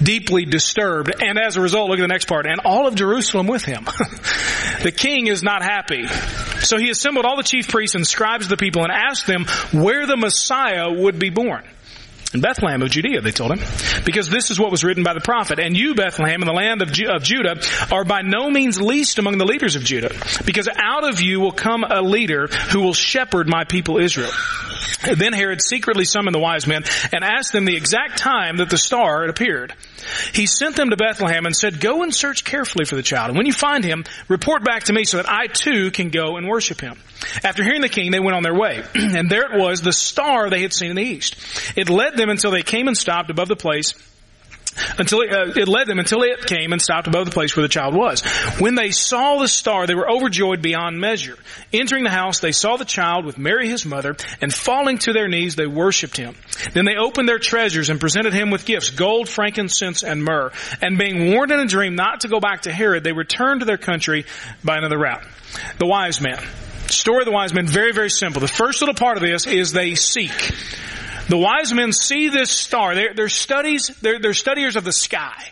deeply 0.03 0.43
disturbed. 0.43 1.23
And 1.23 1.39
as 1.39 1.55
a 1.55 1.61
result, 1.61 1.89
look 1.89 1.99
at 1.99 2.01
the 2.01 2.09
next 2.09 2.27
part, 2.27 2.45
and 2.45 2.59
all 2.65 2.85
of 2.85 2.95
Jerusalem 2.95 3.47
with 3.47 3.63
him. 3.63 3.85
the 4.83 4.93
king 4.93 5.27
is 5.27 5.41
not 5.41 5.63
happy. 5.63 6.05
So 6.65 6.77
he 6.77 6.89
assembled 6.89 7.25
all 7.25 7.37
the 7.37 7.43
chief 7.43 7.69
priests 7.69 7.95
and 7.95 8.05
scribes 8.05 8.47
of 8.47 8.49
the 8.49 8.57
people 8.57 8.83
and 8.83 8.91
asked 8.91 9.25
them 9.25 9.45
where 9.71 10.05
the 10.05 10.17
Messiah 10.17 10.91
would 10.91 11.17
be 11.17 11.29
born. 11.29 11.63
In 12.33 12.41
Bethlehem 12.41 12.81
of 12.81 12.89
Judea, 12.89 13.21
they 13.21 13.31
told 13.31 13.51
him, 13.51 13.59
because 14.03 14.29
this 14.29 14.51
is 14.51 14.59
what 14.59 14.69
was 14.69 14.83
written 14.83 15.03
by 15.03 15.13
the 15.13 15.21
prophet. 15.21 15.59
And 15.59 15.77
you, 15.77 15.95
Bethlehem, 15.95 16.41
in 16.41 16.47
the 16.47 16.53
land 16.53 16.81
of, 16.81 16.91
Ju- 16.91 17.09
of, 17.09 17.23
Judah, 17.23 17.61
are 17.89 18.03
by 18.03 18.21
no 18.21 18.49
means 18.49 18.81
least 18.81 19.17
among 19.17 19.37
the 19.37 19.45
leaders 19.45 19.77
of 19.77 19.83
Judah, 19.83 20.13
because 20.45 20.67
out 20.75 21.07
of 21.07 21.21
you 21.21 21.39
will 21.39 21.53
come 21.53 21.85
a 21.85 22.01
leader 22.01 22.47
who 22.47 22.81
will 22.81 22.93
shepherd 22.93 23.47
my 23.47 23.63
people 23.63 23.97
Israel. 23.97 24.31
Then 25.03 25.33
Herod 25.33 25.61
secretly 25.61 26.05
summoned 26.05 26.35
the 26.35 26.39
wise 26.39 26.67
men 26.67 26.83
and 27.13 27.23
asked 27.23 27.53
them 27.53 27.65
the 27.65 27.75
exact 27.75 28.17
time 28.17 28.57
that 28.57 28.69
the 28.69 28.77
star 28.77 29.21
had 29.21 29.29
appeared. 29.29 29.73
He 30.33 30.45
sent 30.45 30.75
them 30.75 30.89
to 30.89 30.97
Bethlehem 30.97 31.45
and 31.45 31.55
said, 31.55 31.79
go 31.79 32.03
and 32.03 32.13
search 32.13 32.43
carefully 32.43 32.85
for 32.85 32.95
the 32.95 33.03
child. 33.03 33.29
And 33.29 33.37
when 33.37 33.45
you 33.45 33.53
find 33.53 33.83
him, 33.83 34.05
report 34.27 34.63
back 34.63 34.85
to 34.85 34.93
me 34.93 35.05
so 35.05 35.17
that 35.17 35.29
I 35.29 35.47
too 35.47 35.91
can 35.91 36.09
go 36.09 36.37
and 36.37 36.47
worship 36.47 36.81
him. 36.81 36.97
After 37.43 37.63
hearing 37.63 37.81
the 37.81 37.89
king, 37.89 38.11
they 38.11 38.19
went 38.19 38.35
on 38.35 38.43
their 38.43 38.53
way. 38.53 38.83
and 38.95 39.29
there 39.29 39.53
it 39.53 39.59
was, 39.59 39.81
the 39.81 39.93
star 39.93 40.49
they 40.49 40.61
had 40.61 40.73
seen 40.73 40.89
in 40.89 40.95
the 40.95 41.03
east. 41.03 41.35
It 41.75 41.89
led 41.89 42.16
them 42.17 42.29
until 42.29 42.51
they 42.51 42.63
came 42.63 42.87
and 42.87 42.97
stopped 42.97 43.29
above 43.29 43.47
the 43.47 43.55
place 43.55 43.93
until 44.97 45.21
it, 45.21 45.31
uh, 45.31 45.53
it, 45.55 45.67
led 45.67 45.87
them 45.87 45.99
until 45.99 46.23
it 46.23 46.45
came 46.45 46.71
and 46.71 46.81
stopped 46.81 47.07
above 47.07 47.25
the 47.25 47.31
place 47.31 47.55
where 47.55 47.63
the 47.63 47.69
child 47.69 47.95
was. 47.95 48.21
When 48.59 48.75
they 48.75 48.91
saw 48.91 49.39
the 49.39 49.47
star, 49.47 49.87
they 49.87 49.95
were 49.95 50.09
overjoyed 50.09 50.61
beyond 50.61 50.99
measure. 50.99 51.37
Entering 51.73 52.03
the 52.03 52.09
house, 52.09 52.39
they 52.39 52.51
saw 52.51 52.77
the 52.77 52.85
child 52.85 53.25
with 53.25 53.37
Mary 53.37 53.69
his 53.69 53.85
mother, 53.85 54.15
and 54.41 54.53
falling 54.53 54.97
to 54.99 55.13
their 55.13 55.27
knees, 55.27 55.55
they 55.55 55.67
worshipped 55.67 56.17
him. 56.17 56.35
Then 56.73 56.85
they 56.85 56.95
opened 56.95 57.27
their 57.27 57.39
treasures 57.39 57.89
and 57.89 57.99
presented 57.99 58.33
him 58.33 58.51
with 58.51 58.65
gifts, 58.65 58.89
gold, 58.91 59.29
frankincense, 59.29 60.03
and 60.03 60.23
myrrh. 60.23 60.51
And 60.81 60.97
being 60.97 61.33
warned 61.33 61.51
in 61.51 61.59
a 61.59 61.67
dream 61.67 61.95
not 61.95 62.21
to 62.21 62.27
go 62.27 62.39
back 62.39 62.61
to 62.61 62.71
Herod, 62.71 63.03
they 63.03 63.13
returned 63.13 63.61
to 63.61 63.65
their 63.65 63.77
country 63.77 64.25
by 64.63 64.77
another 64.77 64.97
route. 64.97 65.25
The 65.79 65.87
wise 65.87 66.21
men. 66.21 66.43
Story 66.87 67.19
of 67.19 67.25
the 67.25 67.31
wise 67.31 67.53
men, 67.53 67.67
very, 67.67 67.91
very 67.91 68.09
simple. 68.09 68.39
The 68.39 68.47
first 68.47 68.81
little 68.81 68.95
part 68.95 69.17
of 69.17 69.23
this 69.23 69.45
is 69.45 69.73
they 69.73 69.95
seek. 69.95 70.31
The 71.29 71.37
wise 71.37 71.73
men 71.73 71.91
see 71.91 72.29
this 72.29 72.49
star. 72.49 72.95
They're, 72.95 73.13
they're 73.13 73.29
studies, 73.29 73.87
they're, 74.01 74.19
they're 74.19 74.33
studiers 74.33 74.75
of 74.75 74.83
the 74.83 74.93
sky. 74.93 75.51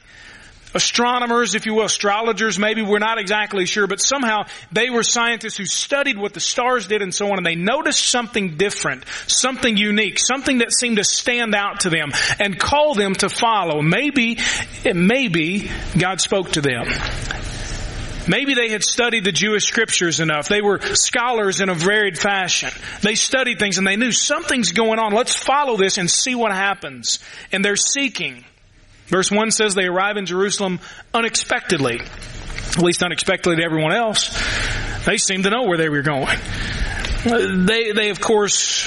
Astronomers, 0.73 1.55
if 1.55 1.65
you 1.65 1.73
will, 1.73 1.85
astrologers, 1.85 2.59
maybe 2.59 2.81
we're 2.81 2.99
not 2.99 3.17
exactly 3.17 3.65
sure, 3.65 3.87
but 3.87 4.01
somehow 4.01 4.43
they 4.73 4.89
were 4.89 5.03
scientists 5.03 5.55
who 5.55 5.65
studied 5.65 6.17
what 6.17 6.33
the 6.33 6.41
stars 6.41 6.87
did 6.87 7.01
and 7.01 7.15
so 7.15 7.31
on, 7.31 7.37
and 7.37 7.45
they 7.45 7.55
noticed 7.55 8.05
something 8.05 8.57
different, 8.57 9.05
something 9.25 9.77
unique, 9.77 10.19
something 10.19 10.57
that 10.57 10.73
seemed 10.73 10.97
to 10.97 11.05
stand 11.05 11.55
out 11.55 11.81
to 11.81 11.89
them 11.89 12.11
and 12.39 12.59
call 12.59 12.93
them 12.93 13.15
to 13.15 13.29
follow. 13.29 13.81
Maybe, 13.81 14.37
maybe 14.93 15.71
God 15.97 16.19
spoke 16.19 16.51
to 16.51 16.61
them. 16.61 16.87
Maybe 18.27 18.55
they 18.55 18.69
had 18.69 18.83
studied 18.83 19.23
the 19.23 19.31
Jewish 19.31 19.65
scriptures 19.65 20.19
enough. 20.19 20.47
They 20.47 20.61
were 20.61 20.79
scholars 20.95 21.61
in 21.61 21.69
a 21.69 21.75
varied 21.75 22.17
fashion. 22.17 22.71
They 23.01 23.15
studied 23.15 23.59
things 23.59 23.77
and 23.77 23.85
they 23.85 23.95
knew 23.95 24.11
something's 24.11 24.71
going 24.71 24.99
on. 24.99 25.13
Let's 25.13 25.35
follow 25.35 25.77
this 25.77 25.97
and 25.97 26.09
see 26.09 26.33
what 26.35 26.51
happens. 26.51 27.19
And 27.51 27.63
they're 27.63 27.75
seeking. 27.75 28.43
Verse 29.07 29.29
1 29.29 29.51
says 29.51 29.75
they 29.75 29.85
arrive 29.85 30.17
in 30.17 30.25
Jerusalem 30.25 30.79
unexpectedly. 31.13 31.99
At 31.99 32.79
least 32.79 33.03
unexpectedly 33.03 33.57
to 33.57 33.63
everyone 33.63 33.93
else. 33.93 34.29
They 35.05 35.17
seem 35.17 35.43
to 35.43 35.51
know 35.51 35.63
where 35.63 35.77
they 35.77 35.89
were 35.89 36.01
going. 36.01 36.37
They, 37.23 37.91
they 37.91 38.09
of 38.09 38.19
course, 38.19 38.85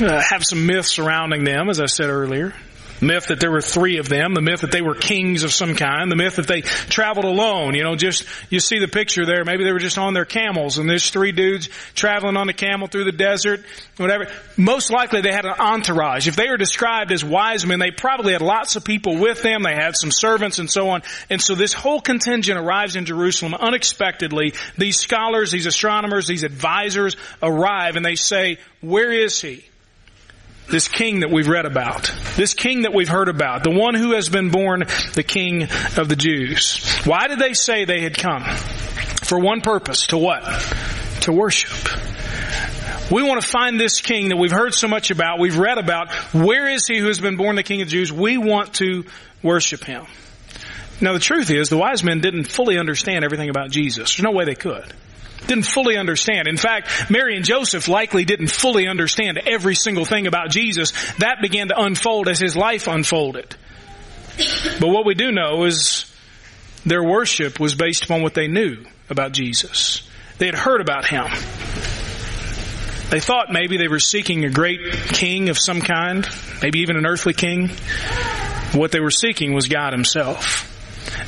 uh, 0.00 0.20
have 0.20 0.44
some 0.44 0.66
myths 0.66 0.90
surrounding 0.90 1.44
them, 1.44 1.68
as 1.70 1.80
I 1.80 1.86
said 1.86 2.08
earlier 2.08 2.54
myth 3.00 3.26
that 3.28 3.40
there 3.40 3.50
were 3.50 3.60
three 3.60 3.98
of 3.98 4.08
them, 4.08 4.34
the 4.34 4.40
myth 4.40 4.60
that 4.60 4.72
they 4.72 4.82
were 4.82 4.94
kings 4.94 5.42
of 5.42 5.52
some 5.52 5.74
kind, 5.74 6.10
the 6.10 6.16
myth 6.16 6.36
that 6.36 6.46
they 6.46 6.62
traveled 6.62 7.24
alone. 7.24 7.74
You 7.74 7.82
know, 7.82 7.96
just, 7.96 8.24
you 8.50 8.60
see 8.60 8.78
the 8.78 8.88
picture 8.88 9.26
there. 9.26 9.44
Maybe 9.44 9.64
they 9.64 9.72
were 9.72 9.78
just 9.78 9.98
on 9.98 10.14
their 10.14 10.24
camels 10.24 10.78
and 10.78 10.88
there's 10.88 11.10
three 11.10 11.32
dudes 11.32 11.68
traveling 11.94 12.36
on 12.36 12.48
a 12.48 12.52
camel 12.52 12.88
through 12.88 13.04
the 13.04 13.12
desert, 13.12 13.64
whatever. 13.96 14.26
Most 14.56 14.90
likely 14.90 15.20
they 15.22 15.32
had 15.32 15.46
an 15.46 15.54
entourage. 15.58 16.28
If 16.28 16.36
they 16.36 16.48
were 16.48 16.56
described 16.56 17.12
as 17.12 17.24
wise 17.24 17.66
men, 17.66 17.78
they 17.78 17.90
probably 17.90 18.32
had 18.32 18.42
lots 18.42 18.76
of 18.76 18.84
people 18.84 19.18
with 19.18 19.42
them. 19.42 19.62
They 19.62 19.74
had 19.74 19.96
some 19.96 20.10
servants 20.10 20.58
and 20.58 20.70
so 20.70 20.90
on. 20.90 21.02
And 21.28 21.40
so 21.40 21.54
this 21.54 21.72
whole 21.72 22.00
contingent 22.00 22.58
arrives 22.58 22.96
in 22.96 23.06
Jerusalem 23.06 23.54
unexpectedly. 23.54 24.54
These 24.76 24.98
scholars, 24.98 25.50
these 25.50 25.66
astronomers, 25.66 26.26
these 26.26 26.44
advisors 26.44 27.16
arrive 27.42 27.96
and 27.96 28.04
they 28.04 28.16
say, 28.16 28.58
where 28.80 29.12
is 29.12 29.40
he? 29.40 29.64
this 30.70 30.88
king 30.88 31.20
that 31.20 31.30
we've 31.30 31.48
read 31.48 31.66
about, 31.66 32.12
this 32.36 32.54
king 32.54 32.82
that 32.82 32.94
we've 32.94 33.08
heard 33.08 33.28
about, 33.28 33.64
the 33.64 33.70
one 33.70 33.94
who 33.94 34.12
has 34.14 34.28
been 34.28 34.50
born 34.50 34.84
the 35.14 35.22
king 35.22 35.64
of 35.96 36.08
the 36.08 36.16
Jews. 36.16 36.84
Why 37.04 37.28
did 37.28 37.38
they 37.38 37.54
say 37.54 37.84
they 37.84 38.00
had 38.00 38.16
come? 38.16 38.44
For 39.22 39.38
one 39.38 39.60
purpose, 39.60 40.08
to 40.08 40.18
what? 40.18 40.42
To 41.22 41.32
worship. 41.32 41.70
We 43.10 43.22
want 43.22 43.42
to 43.42 43.46
find 43.46 43.78
this 43.78 44.00
king 44.00 44.28
that 44.28 44.36
we've 44.36 44.52
heard 44.52 44.72
so 44.72 44.86
much 44.86 45.10
about, 45.10 45.40
we've 45.40 45.58
read 45.58 45.78
about. 45.78 46.12
Where 46.32 46.68
is 46.68 46.86
he 46.86 46.98
who 46.98 47.08
has 47.08 47.20
been 47.20 47.36
born 47.36 47.56
the 47.56 47.62
king 47.62 47.82
of 47.82 47.88
the 47.88 47.92
Jews? 47.92 48.12
We 48.12 48.38
want 48.38 48.74
to 48.74 49.04
worship 49.42 49.84
him. 49.84 50.06
Now 51.00 51.12
the 51.12 51.18
truth 51.18 51.50
is, 51.50 51.68
the 51.70 51.78
wise 51.78 52.04
men 52.04 52.20
didn't 52.20 52.44
fully 52.44 52.78
understand 52.78 53.24
everything 53.24 53.48
about 53.48 53.70
Jesus. 53.70 54.16
There's 54.16 54.22
no 54.22 54.32
way 54.32 54.44
they 54.44 54.54
could. 54.54 54.92
Didn't 55.46 55.64
fully 55.64 55.96
understand. 55.96 56.48
In 56.48 56.56
fact, 56.56 57.10
Mary 57.10 57.36
and 57.36 57.44
Joseph 57.44 57.88
likely 57.88 58.24
didn't 58.24 58.48
fully 58.48 58.86
understand 58.86 59.40
every 59.46 59.74
single 59.74 60.04
thing 60.04 60.26
about 60.26 60.50
Jesus. 60.50 60.92
That 61.18 61.38
began 61.40 61.68
to 61.68 61.80
unfold 61.80 62.28
as 62.28 62.38
his 62.38 62.56
life 62.56 62.86
unfolded. 62.86 63.56
But 64.78 64.88
what 64.88 65.04
we 65.04 65.14
do 65.14 65.32
know 65.32 65.64
is 65.64 66.04
their 66.86 67.02
worship 67.02 67.58
was 67.58 67.74
based 67.74 68.04
upon 68.04 68.22
what 68.22 68.34
they 68.34 68.48
knew 68.48 68.84
about 69.08 69.32
Jesus. 69.32 70.08
They 70.38 70.46
had 70.46 70.54
heard 70.54 70.80
about 70.80 71.06
him. 71.06 71.26
They 73.10 73.20
thought 73.20 73.46
maybe 73.50 73.76
they 73.76 73.88
were 73.88 73.98
seeking 73.98 74.44
a 74.44 74.50
great 74.50 74.80
king 75.08 75.48
of 75.48 75.58
some 75.58 75.80
kind, 75.80 76.26
maybe 76.62 76.80
even 76.80 76.96
an 76.96 77.06
earthly 77.06 77.34
king. 77.34 77.70
What 78.72 78.92
they 78.92 79.00
were 79.00 79.10
seeking 79.10 79.52
was 79.52 79.68
God 79.68 79.92
himself 79.92 80.68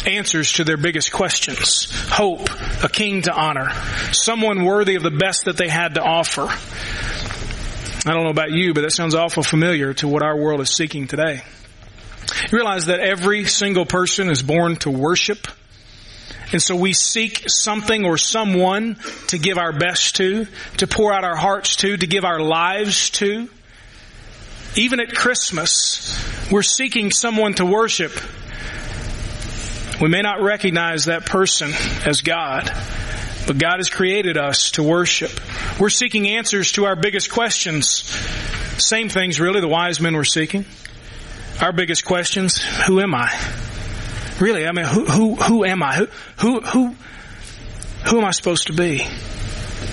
answers 0.07 0.55
to 0.55 0.65
their 0.65 0.77
biggest 0.77 1.13
questions. 1.13 1.89
Hope, 2.09 2.49
a 2.83 2.89
king 2.89 3.23
to 3.23 3.33
honor, 3.33 3.71
someone 4.13 4.65
worthy 4.65 4.97
of 4.97 5.03
the 5.03 5.11
best 5.11 5.47
that 5.47 5.57
they 5.57 5.69
had 5.69 5.95
to 5.95 6.03
offer. 6.03 6.49
I 8.05 8.13
don't 8.13 8.25
know 8.25 8.31
about 8.31 8.51
you, 8.51 8.75
but 8.75 8.83
that 8.83 8.91
sounds 8.91 9.15
awful 9.15 9.43
familiar 9.43 9.95
to 9.95 10.09
what 10.09 10.23
our 10.23 10.37
world 10.37 10.61
is 10.61 10.75
seeking 10.75 11.07
today. 11.07 11.43
You 12.51 12.59
realize 12.59 12.87
that 12.87 13.01
every 13.01 13.45
single 13.45 13.87
person 13.87 14.29
is 14.29 14.43
born 14.43 14.77
to 14.77 14.91
worship. 14.91 15.47
And 16.53 16.61
so 16.61 16.77
we 16.77 16.93
seek 16.93 17.45
something 17.49 18.05
or 18.05 18.19
someone 18.19 18.97
to 19.29 19.39
give 19.39 19.57
our 19.57 19.73
best 19.73 20.17
to, 20.17 20.47
to 20.79 20.87
pour 20.87 21.13
out 21.13 21.25
our 21.25 21.37
hearts 21.37 21.77
to, 21.77 21.97
to 21.97 22.07
give 22.07 22.25
our 22.25 22.41
lives 22.41 23.11
to. 23.11 23.49
Even 24.75 25.01
at 25.01 25.15
Christmas, 25.15 26.51
we're 26.51 26.63
seeking 26.63 27.11
someone 27.11 27.55
to 27.55 27.65
worship. 27.65 28.13
We 30.03 30.09
may 30.09 30.21
not 30.21 30.43
recognize 30.43 31.05
that 31.05 31.27
person 31.27 31.73
as 32.05 32.23
God, 32.23 32.65
but 33.47 33.57
God 33.57 33.77
has 33.77 33.89
created 33.89 34.37
us 34.37 34.73
to 34.73 34.83
worship. 34.83 35.31
We're 35.79 35.91
seeking 35.91 36.27
answers 36.27 36.73
to 36.73 36.87
our 36.87 36.97
biggest 36.97 37.31
questions. 37.31 37.89
Same 38.79 39.09
things 39.09 39.39
really 39.39 39.61
the 39.61 39.69
wise 39.69 40.01
men 40.01 40.17
were 40.17 40.25
seeking. 40.25 40.65
Our 41.61 41.73
biggest 41.73 42.05
questions, 42.05 42.61
who 42.85 43.01
am 43.01 43.15
I? 43.15 43.31
Really, 44.41 44.67
I 44.67 44.73
mean, 44.73 44.87
who, 44.87 45.05
who, 45.05 45.37
who 45.37 45.65
am 45.65 45.85
I? 45.85 45.95
Who, 45.95 46.09
who, 46.39 46.61
who, 46.63 46.97
who 48.07 48.19
am 48.19 48.25
I 48.25 48.33
supposed 48.33 48.67
to 48.67 48.73
be? 48.73 49.05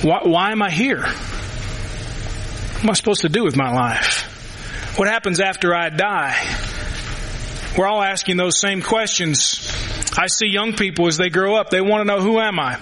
Why, 0.02 0.22
why 0.24 0.52
am 0.52 0.64
I 0.64 0.72
here? 0.72 1.04
What 1.04 2.84
am 2.84 2.90
I 2.90 2.94
supposed 2.94 3.22
to 3.22 3.30
do 3.30 3.44
with 3.44 3.56
my 3.56 3.72
life? 3.72 4.98
What 4.98 5.08
happens 5.08 5.40
after 5.40 5.76
I 5.76 5.90
die? 5.90 6.36
We're 7.78 7.88
all 7.88 8.02
asking 8.02 8.38
those 8.38 8.60
same 8.60 8.82
questions. 8.82 9.72
I 10.18 10.28
see 10.28 10.48
young 10.48 10.74
people 10.74 11.08
as 11.08 11.18
they 11.18 11.30
grow 11.30 11.56
up, 11.56 11.70
they 11.70 11.82
want 11.82 12.02
to 12.02 12.06
know 12.06 12.22
who 12.22 12.40
am 12.40 12.60
I? 12.60 12.80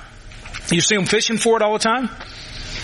You 0.72 0.82
see 0.82 0.96
them 0.96 1.06
fishing 1.06 1.38
for 1.38 1.56
it 1.56 1.62
all 1.62 1.74
the 1.74 1.80
time? 1.80 2.10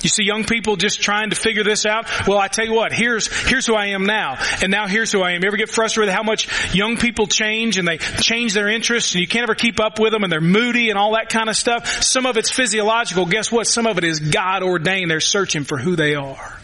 You 0.04 0.10
see 0.10 0.24
young 0.24 0.44
people 0.44 0.76
just 0.76 1.02
trying 1.02 1.30
to 1.30 1.36
figure 1.36 1.64
this 1.64 1.86
out. 1.86 2.10
Well, 2.28 2.38
I 2.38 2.50
tell 2.50 2.66
you 2.66 2.74
what, 2.74 2.92
here's, 2.92 3.28
here's 3.48 3.66
who 3.66 3.74
I 3.74 3.88
am 3.88 4.06
now. 4.06 4.38
And 4.62 4.70
now 4.70 4.86
here's 4.86 5.12
who 5.14 5.22
I 5.22 5.32
am. 5.32 5.42
You 5.42 5.48
ever 5.48 5.56
get 5.56 5.70
frustrated 5.70 6.14
how 6.14 6.24
much 6.24 6.76
young 6.76 6.98
people 6.98 7.26
change 7.26 7.78
and 7.78 7.88
they 7.88 7.98
change 7.98 8.54
their 8.54 8.68
interests 8.68 9.14
and 9.14 9.22
you 9.22 9.28
can't 9.28 9.44
ever 9.44 9.56
keep 9.56 9.80
up 9.80 10.00
with 10.00 10.12
them 10.12 10.24
and 10.24 10.32
they're 10.32 10.42
moody 10.42 10.90
and 10.90 11.00
all 11.00 11.14
that 11.14 11.30
kind 11.30 11.50
of 11.50 11.56
stuff? 11.56 12.04
Some 12.04 12.26
of 12.26 12.36
it's 12.36 12.52
physiological. 12.52 13.26
Guess 13.26 13.50
what? 13.50 13.66
Some 13.66 13.88
of 13.88 13.98
it 13.98 14.04
is 14.04 14.20
God 14.20 14.62
ordained. 14.62 15.10
They're 15.10 15.22
searching 15.22 15.64
for 15.64 15.78
who 15.78 15.96
they 15.96 16.16
are. 16.16 16.60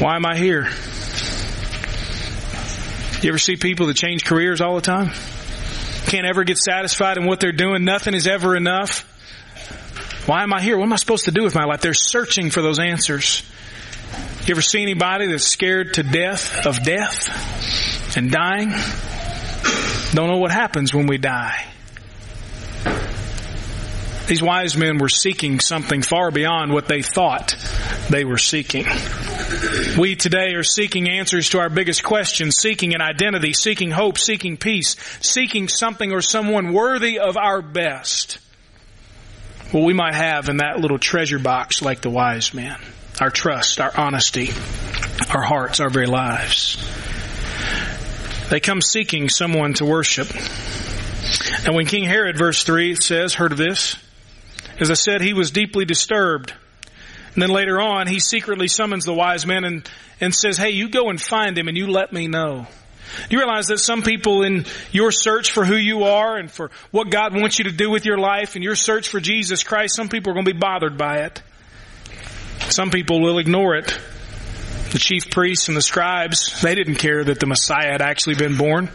Why 0.00 0.16
am 0.16 0.26
I 0.26 0.36
here? 0.36 0.68
You 3.22 3.28
ever 3.28 3.38
see 3.38 3.56
people 3.56 3.86
that 3.88 3.96
change 3.96 4.24
careers 4.24 4.62
all 4.62 4.76
the 4.76 4.80
time? 4.80 5.10
Can't 6.06 6.26
ever 6.26 6.42
get 6.44 6.56
satisfied 6.56 7.18
in 7.18 7.26
what 7.26 7.38
they're 7.38 7.52
doing. 7.52 7.84
Nothing 7.84 8.14
is 8.14 8.26
ever 8.26 8.56
enough. 8.56 9.06
Why 10.26 10.42
am 10.42 10.54
I 10.54 10.62
here? 10.62 10.78
What 10.78 10.84
am 10.84 10.92
I 10.94 10.96
supposed 10.96 11.26
to 11.26 11.30
do 11.30 11.42
with 11.42 11.54
my 11.54 11.64
life? 11.64 11.82
They're 11.82 11.92
searching 11.92 12.50
for 12.50 12.62
those 12.62 12.78
answers. 12.78 13.42
You 14.46 14.54
ever 14.54 14.62
see 14.62 14.80
anybody 14.80 15.26
that's 15.26 15.46
scared 15.46 15.94
to 15.94 16.02
death 16.02 16.66
of 16.66 16.82
death 16.82 18.16
and 18.16 18.30
dying? 18.30 18.70
Don't 20.14 20.28
know 20.28 20.38
what 20.38 20.50
happens 20.50 20.94
when 20.94 21.06
we 21.06 21.18
die. 21.18 21.66
These 24.28 24.42
wise 24.42 24.76
men 24.76 24.98
were 24.98 25.08
seeking 25.08 25.60
something 25.60 26.00
far 26.02 26.30
beyond 26.30 26.72
what 26.72 26.88
they 26.88 27.02
thought 27.02 27.54
they 28.08 28.24
were 28.24 28.38
seeking. 28.38 28.86
We 29.98 30.16
today 30.16 30.54
are 30.54 30.62
seeking 30.62 31.08
answers 31.10 31.50
to 31.50 31.58
our 31.58 31.68
biggest 31.68 32.02
questions, 32.02 32.56
seeking 32.56 32.94
an 32.94 33.02
identity, 33.02 33.52
seeking 33.52 33.90
hope, 33.90 34.16
seeking 34.16 34.56
peace, 34.56 34.96
seeking 35.20 35.68
something 35.68 36.12
or 36.12 36.22
someone 36.22 36.72
worthy 36.72 37.18
of 37.18 37.36
our 37.36 37.60
best. 37.60 38.38
What 39.70 39.84
we 39.84 39.92
might 39.92 40.14
have 40.14 40.48
in 40.48 40.58
that 40.58 40.80
little 40.80 40.98
treasure 40.98 41.38
box 41.38 41.82
like 41.82 42.00
the 42.00 42.10
wise 42.10 42.54
man. 42.54 42.80
Our 43.20 43.30
trust, 43.30 43.80
our 43.80 43.94
honesty, 43.94 44.48
our 45.28 45.42
hearts, 45.42 45.80
our 45.80 45.90
very 45.90 46.06
lives. 46.06 46.76
They 48.48 48.60
come 48.60 48.80
seeking 48.80 49.28
someone 49.28 49.74
to 49.74 49.84
worship. 49.84 50.28
And 51.66 51.74
when 51.74 51.86
King 51.86 52.04
Herod, 52.04 52.38
verse 52.38 52.64
3 52.64 52.94
says, 52.94 53.34
heard 53.34 53.52
of 53.52 53.58
this? 53.58 53.96
As 54.78 54.90
I 54.90 54.94
said, 54.94 55.20
he 55.20 55.34
was 55.34 55.50
deeply 55.50 55.84
disturbed. 55.84 56.54
And 57.34 57.42
then 57.42 57.50
later 57.50 57.80
on, 57.80 58.06
he 58.06 58.18
secretly 58.18 58.68
summons 58.68 59.04
the 59.04 59.14
wise 59.14 59.46
men 59.46 59.64
and, 59.64 59.88
and 60.20 60.34
says, 60.34 60.56
hey, 60.56 60.70
you 60.70 60.88
go 60.88 61.10
and 61.10 61.20
find 61.20 61.56
him 61.56 61.68
and 61.68 61.76
you 61.76 61.86
let 61.86 62.12
me 62.12 62.26
know. 62.26 62.66
Do 63.28 63.36
you 63.36 63.38
realize 63.38 63.68
that 63.68 63.78
some 63.78 64.02
people 64.02 64.42
in 64.42 64.66
your 64.92 65.10
search 65.10 65.50
for 65.50 65.64
who 65.64 65.76
you 65.76 66.04
are 66.04 66.36
and 66.36 66.50
for 66.50 66.70
what 66.90 67.10
God 67.10 67.34
wants 67.34 67.58
you 67.58 67.64
to 67.64 67.72
do 67.72 67.90
with 67.90 68.04
your 68.04 68.18
life 68.18 68.54
and 68.54 68.64
your 68.64 68.76
search 68.76 69.08
for 69.08 69.20
Jesus 69.20 69.64
Christ, 69.64 69.96
some 69.96 70.08
people 70.08 70.30
are 70.30 70.34
going 70.34 70.46
to 70.46 70.52
be 70.52 70.58
bothered 70.58 70.96
by 70.96 71.18
it. 71.18 71.42
Some 72.68 72.90
people 72.90 73.20
will 73.20 73.38
ignore 73.38 73.74
it. 73.74 73.98
The 74.92 74.98
chief 74.98 75.30
priests 75.30 75.68
and 75.68 75.76
the 75.76 75.82
scribes, 75.82 76.60
they 76.62 76.74
didn't 76.74 76.96
care 76.96 77.22
that 77.24 77.40
the 77.40 77.46
Messiah 77.46 77.92
had 77.92 78.02
actually 78.02 78.36
been 78.36 78.56
born. 78.56 78.90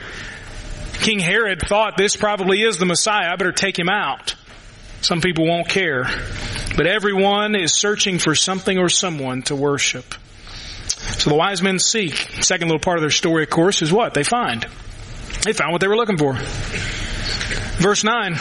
King 0.93 1.19
Herod 1.19 1.61
thought 1.61 1.97
this 1.97 2.15
probably 2.15 2.61
is 2.61 2.77
the 2.77 2.85
Messiah. 2.85 3.31
I 3.31 3.35
better 3.35 3.51
take 3.51 3.77
him 3.77 3.89
out. 3.89 4.35
Some 5.01 5.21
people 5.21 5.47
won't 5.47 5.69
care. 5.69 6.03
But 6.75 6.87
everyone 6.87 7.55
is 7.55 7.73
searching 7.73 8.19
for 8.19 8.35
something 8.35 8.77
or 8.77 8.89
someone 8.89 9.43
to 9.43 9.55
worship. 9.55 10.15
So 10.85 11.29
the 11.29 11.35
wise 11.35 11.61
men 11.61 11.79
seek. 11.79 12.15
Second 12.41 12.67
little 12.67 12.79
part 12.79 12.97
of 12.97 13.01
their 13.01 13.11
story, 13.11 13.43
of 13.43 13.49
course, 13.49 13.81
is 13.81 13.91
what? 13.93 14.13
They 14.13 14.23
find. 14.23 14.65
They 15.43 15.53
found 15.53 15.71
what 15.71 15.81
they 15.81 15.87
were 15.87 15.95
looking 15.95 16.17
for. 16.17 16.33
Verse 17.77 18.03
9. 18.03 18.35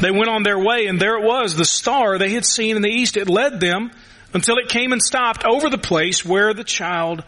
They 0.00 0.10
went 0.10 0.28
on 0.28 0.42
their 0.42 0.58
way 0.58 0.86
and 0.86 1.00
there 1.00 1.16
it 1.16 1.24
was, 1.24 1.56
the 1.56 1.64
star 1.64 2.18
they 2.18 2.30
had 2.30 2.44
seen 2.44 2.76
in 2.76 2.82
the 2.82 2.88
east. 2.88 3.16
It 3.16 3.28
led 3.28 3.60
them 3.60 3.90
until 4.32 4.58
it 4.58 4.68
came 4.68 4.92
and 4.92 5.02
stopped 5.02 5.44
over 5.44 5.70
the 5.70 5.78
place 5.78 6.24
where 6.24 6.52
the 6.52 6.64
child 6.64 7.24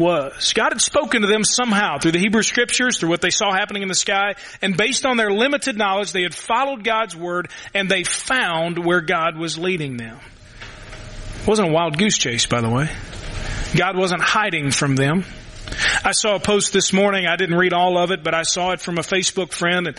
was. 0.00 0.52
God 0.54 0.72
had 0.72 0.80
spoken 0.80 1.20
to 1.20 1.28
them 1.28 1.44
somehow 1.44 1.98
through 1.98 2.12
the 2.12 2.18
Hebrew 2.18 2.42
scriptures, 2.42 2.98
through 2.98 3.10
what 3.10 3.20
they 3.20 3.30
saw 3.30 3.52
happening 3.52 3.82
in 3.82 3.88
the 3.88 3.94
sky, 3.94 4.34
and 4.62 4.76
based 4.76 5.06
on 5.06 5.16
their 5.16 5.30
limited 5.30 5.76
knowledge, 5.76 6.12
they 6.12 6.22
had 6.22 6.34
followed 6.34 6.82
God's 6.82 7.14
word 7.14 7.50
and 7.74 7.88
they 7.88 8.02
found 8.02 8.84
where 8.84 9.02
God 9.02 9.36
was 9.36 9.58
leading 9.58 9.96
them. 9.96 10.18
It 11.42 11.46
wasn't 11.46 11.68
a 11.68 11.72
wild 11.72 11.98
goose 11.98 12.18
chase, 12.18 12.46
by 12.46 12.60
the 12.60 12.70
way. 12.70 12.90
God 13.76 13.96
wasn't 13.96 14.22
hiding 14.22 14.72
from 14.72 14.96
them. 14.96 15.24
I 16.04 16.12
saw 16.12 16.34
a 16.34 16.40
post 16.40 16.72
this 16.72 16.92
morning. 16.92 17.26
I 17.26 17.36
didn't 17.36 17.56
read 17.56 17.72
all 17.72 17.96
of 17.98 18.10
it, 18.10 18.24
but 18.24 18.34
I 18.34 18.42
saw 18.42 18.72
it 18.72 18.80
from 18.80 18.98
a 18.98 19.02
Facebook 19.02 19.52
friend 19.52 19.86
and 19.86 19.96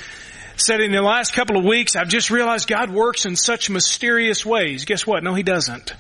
said 0.58 0.82
in 0.82 0.92
the 0.92 1.02
last 1.02 1.34
couple 1.34 1.58
of 1.58 1.64
weeks, 1.64 1.96
I've 1.96 2.10
just 2.10 2.30
realized 2.30 2.68
God 2.68 2.92
works 2.92 3.26
in 3.26 3.36
such 3.36 3.70
mysterious 3.70 4.46
ways. 4.46 4.86
Guess 4.86 5.08
what? 5.08 5.24
No, 5.24 5.34
He 5.34 5.44
doesn't. 5.44 5.94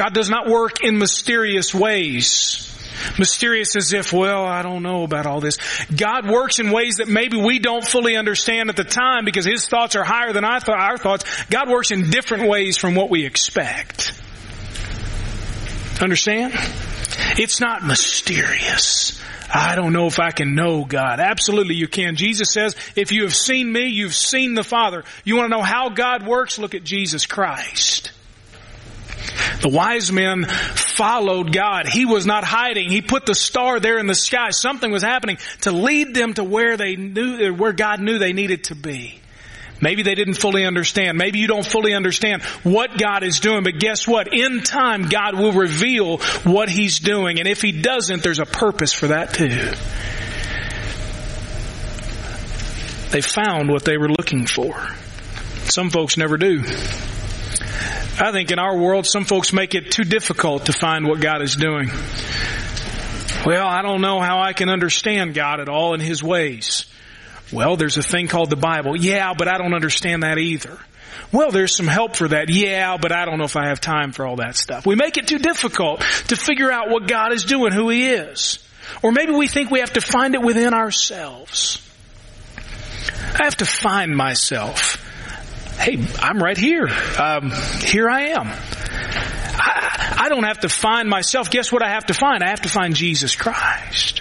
God 0.00 0.14
does 0.14 0.30
not 0.30 0.48
work 0.48 0.82
in 0.82 0.96
mysterious 0.96 1.74
ways. 1.74 2.74
Mysterious 3.18 3.76
as 3.76 3.92
if, 3.92 4.14
well, 4.14 4.46
I 4.46 4.62
don't 4.62 4.82
know 4.82 5.02
about 5.02 5.26
all 5.26 5.42
this. 5.42 5.58
God 5.94 6.26
works 6.26 6.58
in 6.58 6.70
ways 6.70 6.96
that 6.96 7.06
maybe 7.06 7.36
we 7.36 7.58
don't 7.58 7.86
fully 7.86 8.16
understand 8.16 8.70
at 8.70 8.76
the 8.76 8.84
time 8.84 9.26
because 9.26 9.44
His 9.44 9.66
thoughts 9.66 9.96
are 9.96 10.02
higher 10.02 10.32
than 10.32 10.42
our 10.42 10.96
thoughts. 10.96 11.44
God 11.50 11.68
works 11.68 11.90
in 11.90 12.08
different 12.08 12.48
ways 12.48 12.78
from 12.78 12.94
what 12.94 13.10
we 13.10 13.26
expect. 13.26 14.18
Understand? 16.00 16.54
It's 17.36 17.60
not 17.60 17.84
mysterious. 17.84 19.22
I 19.52 19.74
don't 19.74 19.92
know 19.92 20.06
if 20.06 20.18
I 20.18 20.30
can 20.30 20.54
know 20.54 20.86
God. 20.86 21.20
Absolutely 21.20 21.74
you 21.74 21.88
can. 21.88 22.16
Jesus 22.16 22.54
says, 22.54 22.74
if 22.96 23.12
you 23.12 23.24
have 23.24 23.34
seen 23.34 23.70
me, 23.70 23.88
you've 23.88 24.14
seen 24.14 24.54
the 24.54 24.64
Father. 24.64 25.04
You 25.24 25.36
want 25.36 25.50
to 25.50 25.58
know 25.58 25.62
how 25.62 25.90
God 25.90 26.26
works? 26.26 26.58
Look 26.58 26.74
at 26.74 26.84
Jesus 26.84 27.26
Christ. 27.26 28.12
The 29.60 29.68
wise 29.68 30.10
men 30.12 30.44
followed 30.44 31.52
God. 31.52 31.86
He 31.86 32.06
was 32.06 32.26
not 32.26 32.44
hiding. 32.44 32.90
He 32.90 33.02
put 33.02 33.26
the 33.26 33.34
star 33.34 33.80
there 33.80 33.98
in 33.98 34.06
the 34.06 34.14
sky. 34.14 34.50
Something 34.50 34.90
was 34.90 35.02
happening 35.02 35.38
to 35.62 35.72
lead 35.72 36.14
them 36.14 36.34
to 36.34 36.44
where 36.44 36.76
they 36.76 36.96
knew, 36.96 37.52
where 37.54 37.72
God 37.72 38.00
knew 38.00 38.18
they 38.18 38.32
needed 38.32 38.64
to 38.64 38.74
be. 38.74 39.20
Maybe 39.80 40.02
they 40.02 40.14
didn't 40.14 40.34
fully 40.34 40.66
understand. 40.66 41.16
Maybe 41.16 41.38
you 41.38 41.46
don't 41.46 41.64
fully 41.64 41.94
understand 41.94 42.42
what 42.62 42.98
God 42.98 43.22
is 43.22 43.40
doing, 43.40 43.64
but 43.64 43.78
guess 43.78 44.06
what? 44.06 44.32
In 44.32 44.62
time, 44.62 45.08
God 45.08 45.34
will 45.38 45.52
reveal 45.52 46.18
what 46.44 46.68
He's 46.68 46.98
doing. 46.98 47.38
And 47.38 47.48
if 47.48 47.62
He 47.62 47.72
doesn't, 47.72 48.22
there's 48.22 48.40
a 48.40 48.46
purpose 48.46 48.92
for 48.92 49.08
that 49.08 49.32
too. 49.32 49.72
They 53.10 53.22
found 53.22 53.70
what 53.70 53.84
they 53.84 53.96
were 53.96 54.10
looking 54.10 54.46
for. 54.46 54.88
Some 55.64 55.90
folks 55.90 56.16
never 56.16 56.36
do. 56.36 56.62
I 58.22 58.32
think 58.32 58.50
in 58.50 58.58
our 58.58 58.76
world, 58.76 59.06
some 59.06 59.24
folks 59.24 59.52
make 59.52 59.74
it 59.74 59.90
too 59.90 60.04
difficult 60.04 60.66
to 60.66 60.74
find 60.74 61.06
what 61.06 61.20
God 61.20 61.40
is 61.40 61.56
doing. 61.56 61.88
Well, 63.46 63.66
I 63.66 63.80
don't 63.80 64.02
know 64.02 64.20
how 64.20 64.40
I 64.40 64.52
can 64.52 64.68
understand 64.68 65.32
God 65.32 65.60
at 65.60 65.70
all 65.70 65.94
in 65.94 66.00
His 66.00 66.22
ways. 66.22 66.84
Well, 67.50 67.76
there's 67.76 67.96
a 67.96 68.02
thing 68.02 68.28
called 68.28 68.50
the 68.50 68.56
Bible. 68.56 68.94
Yeah, 68.94 69.32
but 69.32 69.48
I 69.48 69.56
don't 69.56 69.72
understand 69.72 70.22
that 70.22 70.36
either. 70.36 70.78
Well, 71.32 71.50
there's 71.50 71.74
some 71.74 71.86
help 71.86 72.14
for 72.14 72.28
that. 72.28 72.50
Yeah, 72.50 72.98
but 72.98 73.10
I 73.10 73.24
don't 73.24 73.38
know 73.38 73.44
if 73.44 73.56
I 73.56 73.68
have 73.68 73.80
time 73.80 74.12
for 74.12 74.26
all 74.26 74.36
that 74.36 74.54
stuff. 74.54 74.84
We 74.84 74.96
make 74.96 75.16
it 75.16 75.26
too 75.26 75.38
difficult 75.38 76.00
to 76.28 76.36
figure 76.36 76.70
out 76.70 76.90
what 76.90 77.08
God 77.08 77.32
is 77.32 77.44
doing, 77.44 77.72
who 77.72 77.88
He 77.88 78.10
is. 78.10 78.58
Or 79.02 79.12
maybe 79.12 79.32
we 79.32 79.48
think 79.48 79.70
we 79.70 79.80
have 79.80 79.94
to 79.94 80.02
find 80.02 80.34
it 80.34 80.42
within 80.42 80.74
ourselves. 80.74 81.80
I 83.32 83.44
have 83.44 83.56
to 83.58 83.64
find 83.64 84.14
myself. 84.14 84.99
Hey, 85.80 85.98
I'm 86.18 86.42
right 86.42 86.58
here. 86.58 86.88
Um, 87.18 87.50
here 87.82 88.06
I 88.06 88.32
am. 88.32 88.48
I, 88.48 90.14
I 90.24 90.28
don't 90.28 90.44
have 90.44 90.60
to 90.60 90.68
find 90.68 91.08
myself. 91.08 91.50
Guess 91.50 91.72
what 91.72 91.82
I 91.82 91.88
have 91.88 92.04
to 92.06 92.14
find? 92.14 92.44
I 92.44 92.50
have 92.50 92.60
to 92.62 92.68
find 92.68 92.94
Jesus 92.94 93.34
Christ. 93.34 94.20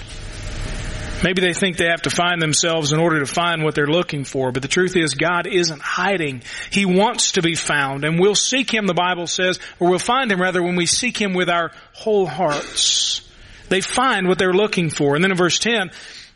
Maybe 1.21 1.41
they 1.41 1.53
think 1.53 1.75
they 1.75 1.87
have 1.87 2.03
to 2.03 2.09
find 2.09 2.41
themselves 2.41 2.93
in 2.93 2.99
order 2.99 3.19
to 3.19 3.25
find 3.25 3.61
what 3.61 3.75
they're 3.75 3.87
looking 3.87 4.23
for, 4.23 4.53
but 4.53 4.61
the 4.61 4.69
truth 4.69 4.95
is 4.95 5.15
God 5.15 5.47
isn't 5.47 5.81
hiding. 5.81 6.43
He 6.71 6.85
wants 6.85 7.33
to 7.33 7.41
be 7.41 7.55
found, 7.55 8.05
and 8.05 8.21
we'll 8.21 8.35
seek 8.35 8.73
Him, 8.73 8.87
the 8.87 8.93
Bible 8.93 9.27
says, 9.27 9.59
or 9.81 9.89
we'll 9.89 9.99
find 9.99 10.31
Him 10.31 10.41
rather 10.41 10.63
when 10.63 10.77
we 10.77 10.85
seek 10.85 11.19
Him 11.19 11.33
with 11.33 11.49
our 11.49 11.71
whole 11.91 12.25
hearts. 12.25 13.29
They 13.67 13.81
find 13.81 14.29
what 14.29 14.37
they're 14.37 14.53
looking 14.53 14.89
for. 14.89 15.15
And 15.15 15.23
then 15.25 15.31
in 15.31 15.37
verse 15.37 15.59
10, 15.59 15.91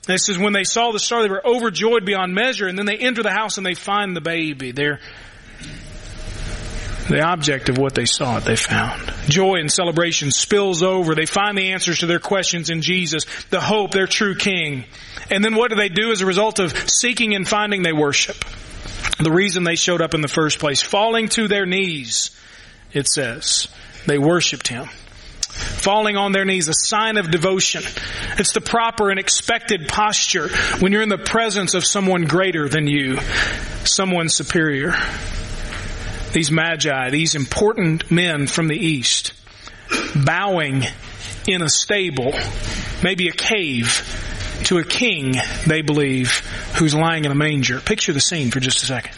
it 0.07 0.19
says, 0.19 0.37
when 0.37 0.53
they 0.53 0.65
saw 0.65 0.91
the 0.91 0.99
star, 0.99 1.23
they 1.23 1.29
were 1.29 1.45
overjoyed 1.45 2.05
beyond 2.05 2.35
measure, 2.35 2.67
and 2.67 2.77
then 2.77 2.85
they 2.85 2.97
enter 2.97 3.23
the 3.23 3.31
house 3.31 3.57
and 3.57 3.65
they 3.65 3.73
find 3.73 4.15
the 4.15 4.21
baby. 4.21 4.71
They're 4.71 4.99
the 7.09 7.21
object 7.21 7.67
of 7.67 7.77
what 7.77 7.95
they 7.95 8.05
sought, 8.05 8.45
they 8.45 8.55
found. 8.55 9.13
Joy 9.27 9.55
and 9.55 9.71
celebration 9.71 10.31
spills 10.31 10.81
over. 10.81 11.15
They 11.15 11.25
find 11.25 11.57
the 11.57 11.71
answers 11.71 11.99
to 11.99 12.05
their 12.05 12.19
questions 12.19 12.69
in 12.69 12.81
Jesus, 12.81 13.25
the 13.49 13.59
hope, 13.59 13.91
their 13.91 14.07
true 14.07 14.35
King. 14.35 14.85
And 15.29 15.43
then 15.43 15.55
what 15.55 15.69
do 15.69 15.75
they 15.75 15.89
do 15.89 16.11
as 16.11 16.21
a 16.21 16.25
result 16.25 16.59
of 16.59 16.71
seeking 16.89 17.35
and 17.35 17.47
finding? 17.47 17.83
They 17.83 17.93
worship. 17.93 18.37
The 19.19 19.31
reason 19.31 19.63
they 19.63 19.75
showed 19.75 20.01
up 20.01 20.13
in 20.13 20.21
the 20.21 20.27
first 20.27 20.59
place, 20.59 20.81
falling 20.81 21.27
to 21.29 21.47
their 21.47 21.65
knees, 21.65 22.31
it 22.93 23.07
says. 23.07 23.67
They 24.05 24.17
worshiped 24.17 24.67
Him. 24.67 24.89
Falling 25.53 26.17
on 26.17 26.31
their 26.31 26.45
knees, 26.45 26.67
a 26.67 26.73
sign 26.73 27.17
of 27.17 27.29
devotion. 27.29 27.83
It's 28.37 28.53
the 28.53 28.61
proper 28.61 29.09
and 29.09 29.19
expected 29.19 29.87
posture 29.87 30.49
when 30.79 30.91
you're 30.91 31.01
in 31.01 31.09
the 31.09 31.17
presence 31.17 31.73
of 31.73 31.85
someone 31.85 32.23
greater 32.23 32.67
than 32.67 32.87
you, 32.87 33.19
someone 33.85 34.29
superior 34.29 34.93
these 36.33 36.51
magi, 36.51 37.11
these 37.11 37.35
important 37.35 38.11
men 38.11 38.47
from 38.47 38.67
the 38.67 38.75
east, 38.75 39.33
bowing 40.15 40.83
in 41.47 41.61
a 41.61 41.69
stable, 41.69 42.33
maybe 43.03 43.29
a 43.29 43.31
cave, 43.31 44.61
to 44.65 44.79
a 44.79 44.83
king, 44.83 45.35
they 45.67 45.81
believe, 45.81 46.39
who's 46.77 46.95
lying 46.95 47.25
in 47.25 47.31
a 47.31 47.35
manger. 47.35 47.79
Picture 47.79 48.13
the 48.13 48.19
scene 48.19 48.49
for 48.49 48.59
just 48.59 48.81
a 48.81 48.85
second. 48.85 49.15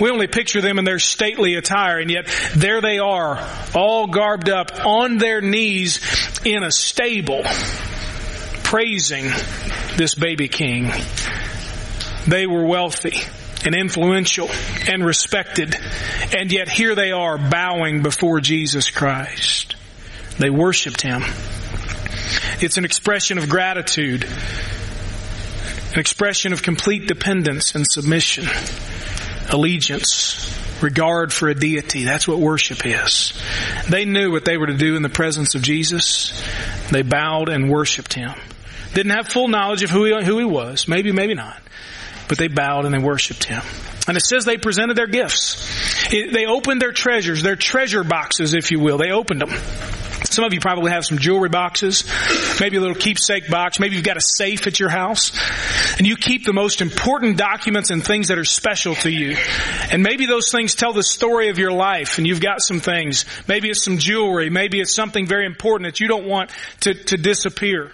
We 0.00 0.10
only 0.10 0.26
picture 0.26 0.60
them 0.60 0.78
in 0.78 0.84
their 0.84 0.98
stately 0.98 1.54
attire, 1.54 1.98
and 1.98 2.10
yet 2.10 2.26
there 2.54 2.80
they 2.80 2.98
are, 2.98 3.38
all 3.74 4.06
garbed 4.06 4.50
up 4.50 4.84
on 4.84 5.18
their 5.18 5.40
knees 5.40 6.00
in 6.44 6.62
a 6.62 6.70
stable, 6.70 7.42
praising 8.62 9.30
this 9.96 10.14
baby 10.14 10.48
king. 10.48 10.90
They 12.26 12.46
were 12.46 12.64
wealthy 12.64 13.16
and 13.64 13.74
influential 13.74 14.50
and 14.88 15.04
respected. 15.04 15.76
And 16.36 16.52
yet 16.52 16.68
here 16.68 16.94
they 16.94 17.12
are 17.12 17.38
bowing 17.38 18.02
before 18.02 18.40
Jesus 18.40 18.90
Christ. 18.90 19.76
They 20.38 20.50
worshiped 20.50 21.00
Him. 21.00 21.22
It's 22.60 22.76
an 22.76 22.84
expression 22.84 23.38
of 23.38 23.48
gratitude, 23.48 24.24
an 25.92 25.98
expression 25.98 26.52
of 26.52 26.62
complete 26.62 27.06
dependence 27.06 27.74
and 27.74 27.86
submission, 27.86 28.46
allegiance, 29.50 30.52
regard 30.82 31.32
for 31.32 31.48
a 31.48 31.54
deity. 31.54 32.04
That's 32.04 32.26
what 32.28 32.38
worship 32.38 32.84
is. 32.84 33.32
They 33.88 34.04
knew 34.04 34.30
what 34.30 34.44
they 34.44 34.56
were 34.56 34.66
to 34.66 34.76
do 34.76 34.96
in 34.96 35.02
the 35.02 35.08
presence 35.08 35.54
of 35.54 35.62
Jesus. 35.62 36.42
They 36.90 37.02
bowed 37.02 37.48
and 37.48 37.70
worshiped 37.70 38.14
Him. 38.14 38.34
Didn't 38.94 39.12
have 39.12 39.28
full 39.28 39.48
knowledge 39.48 39.82
of 39.82 39.90
who 39.90 40.04
he, 40.04 40.24
who 40.24 40.38
he 40.38 40.44
was. 40.44 40.88
Maybe, 40.88 41.12
maybe 41.12 41.34
not 41.34 41.60
but 42.28 42.38
they 42.38 42.48
bowed 42.48 42.84
and 42.84 42.94
they 42.94 42.98
worshiped 42.98 43.44
him. 43.44 43.62
And 44.08 44.16
it 44.16 44.22
says 44.22 44.44
they 44.44 44.56
presented 44.56 44.96
their 44.96 45.06
gifts. 45.06 46.12
It, 46.12 46.32
they 46.32 46.46
opened 46.46 46.80
their 46.80 46.92
treasures, 46.92 47.42
their 47.42 47.56
treasure 47.56 48.04
boxes, 48.04 48.54
if 48.54 48.70
you 48.70 48.78
will. 48.78 48.98
They 48.98 49.10
opened 49.10 49.40
them. 49.40 49.50
Some 50.32 50.44
of 50.44 50.52
you 50.52 50.60
probably 50.60 50.92
have 50.92 51.04
some 51.04 51.18
jewelry 51.18 51.48
boxes, 51.48 52.04
maybe 52.60 52.76
a 52.76 52.80
little 52.80 52.96
keepsake 52.96 53.48
box, 53.48 53.78
maybe 53.78 53.96
you've 53.96 54.04
got 54.04 54.16
a 54.16 54.20
safe 54.20 54.66
at 54.66 54.78
your 54.80 54.88
house, 54.88 55.32
and 55.98 56.06
you 56.06 56.16
keep 56.16 56.44
the 56.44 56.52
most 56.52 56.80
important 56.80 57.36
documents 57.36 57.90
and 57.90 58.04
things 58.04 58.28
that 58.28 58.38
are 58.38 58.44
special 58.44 58.94
to 58.96 59.10
you. 59.10 59.36
And 59.90 60.02
maybe 60.02 60.26
those 60.26 60.50
things 60.50 60.74
tell 60.74 60.92
the 60.92 61.02
story 61.02 61.48
of 61.48 61.58
your 61.58 61.72
life, 61.72 62.18
and 62.18 62.26
you've 62.26 62.40
got 62.40 62.60
some 62.60 62.80
things. 62.80 63.24
Maybe 63.48 63.70
it's 63.70 63.82
some 63.82 63.98
jewelry, 63.98 64.50
maybe 64.50 64.80
it's 64.80 64.94
something 64.94 65.26
very 65.26 65.46
important 65.46 65.88
that 65.88 66.00
you 66.00 66.08
don't 66.08 66.26
want 66.26 66.50
to, 66.80 66.94
to 66.94 67.16
disappear. 67.16 67.92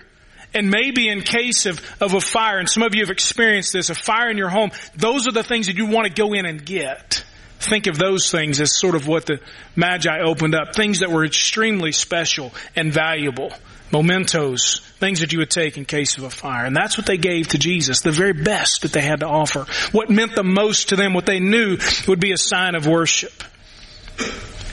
And 0.55 0.71
maybe 0.71 1.09
in 1.09 1.23
case 1.23 1.67
of, 1.67 1.81
of 2.01 2.15
a 2.15 2.21
fire, 2.21 2.59
and 2.59 2.69
some 2.69 2.83
of 2.83 2.95
you 2.95 3.03
have 3.03 3.11
experienced 3.11 3.73
this, 3.73 3.91
a 3.91 3.95
fire 3.95 4.31
in 4.31 4.37
your 4.37 4.51
home, 4.51 4.71
those 4.95 5.27
are 5.27 5.33
the 5.33 5.43
things 5.43 5.67
that 5.67 5.77
you 5.77 5.87
want 5.87 6.07
to 6.07 6.13
go 6.13 6.35
in 6.35 6.45
and 6.45 6.65
get. 6.65 7.25
Think 7.63 7.87
of 7.87 7.97
those 7.97 8.31
things 8.31 8.61
as 8.61 8.77
sort 8.77 8.97
of 8.97 9.07
what 9.07 9.27
the 9.27 9.39
Magi 9.77 10.21
opened 10.21 10.55
up. 10.55 10.75
Things 10.75 10.99
that 11.01 11.11
were 11.11 11.25
extremely 11.25 11.93
special 11.93 12.53
and 12.75 12.93
valuable. 12.93 13.53
Mementos, 13.93 14.81
things 14.99 15.21
that 15.21 15.33
you 15.33 15.39
would 15.39 15.51
take 15.51 15.77
in 15.77 15.85
case 15.85 16.17
of 16.17 16.25
a 16.25 16.31
fire. 16.31 16.65
And 16.65 16.75
that's 16.75 16.97
what 16.97 17.07
they 17.07 17.19
gave 17.19 17.49
to 17.49 17.59
Jesus, 17.59 18.01
the 18.01 18.11
very 18.11 18.33
best 18.33 18.83
that 18.83 18.93
they 18.93 19.03
had 19.03 19.21
to 19.21 19.27
offer. 19.27 19.67
What 19.93 20.11
meant 20.11 20.35
the 20.35 20.43
most 20.43 20.89
to 20.89 20.97
them, 20.97 21.15
what 21.15 21.27
they 21.27 21.41
knew 21.41 21.77
would 22.09 22.19
be 22.19 22.33
a 22.33 22.39
sign 22.39 22.75
of 22.75 22.87
worship. 22.87 23.45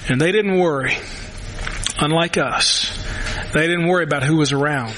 And 0.08 0.20
they 0.20 0.32
didn't 0.32 0.58
worry. 0.58 0.98
Unlike 2.00 2.38
us, 2.38 2.92
they 3.54 3.68
didn't 3.68 3.88
worry 3.88 4.06
about 4.06 4.24
who 4.24 4.38
was 4.38 4.52
around. 4.54 4.96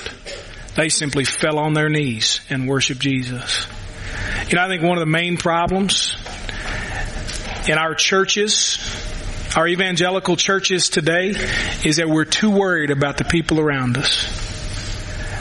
They 0.75 0.89
simply 0.89 1.25
fell 1.25 1.57
on 1.57 1.73
their 1.73 1.89
knees 1.89 2.39
and 2.49 2.69
worshiped 2.69 3.01
Jesus. 3.01 3.67
You 4.47 4.55
know, 4.55 4.63
I 4.63 4.67
think 4.67 4.83
one 4.83 4.97
of 4.97 5.01
the 5.01 5.11
main 5.11 5.35
problems 5.37 6.15
in 7.67 7.77
our 7.77 7.93
churches, 7.95 8.79
our 9.55 9.67
evangelical 9.67 10.35
churches 10.35 10.89
today, 10.89 11.29
is 11.83 11.97
that 11.97 12.09
we're 12.09 12.25
too 12.25 12.51
worried 12.51 12.91
about 12.91 13.17
the 13.17 13.25
people 13.25 13.59
around 13.59 13.97
us. 13.97 14.49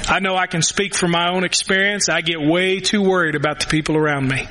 I 0.08 0.18
know 0.18 0.36
I 0.36 0.46
can 0.46 0.62
speak 0.62 0.94
from 0.94 1.12
my 1.12 1.30
own 1.30 1.44
experience. 1.44 2.08
I 2.08 2.20
get 2.20 2.40
way 2.40 2.80
too 2.80 3.02
worried 3.02 3.36
about 3.36 3.60
the 3.60 3.66
people 3.66 3.96
around 3.96 4.28
me. 4.28 4.48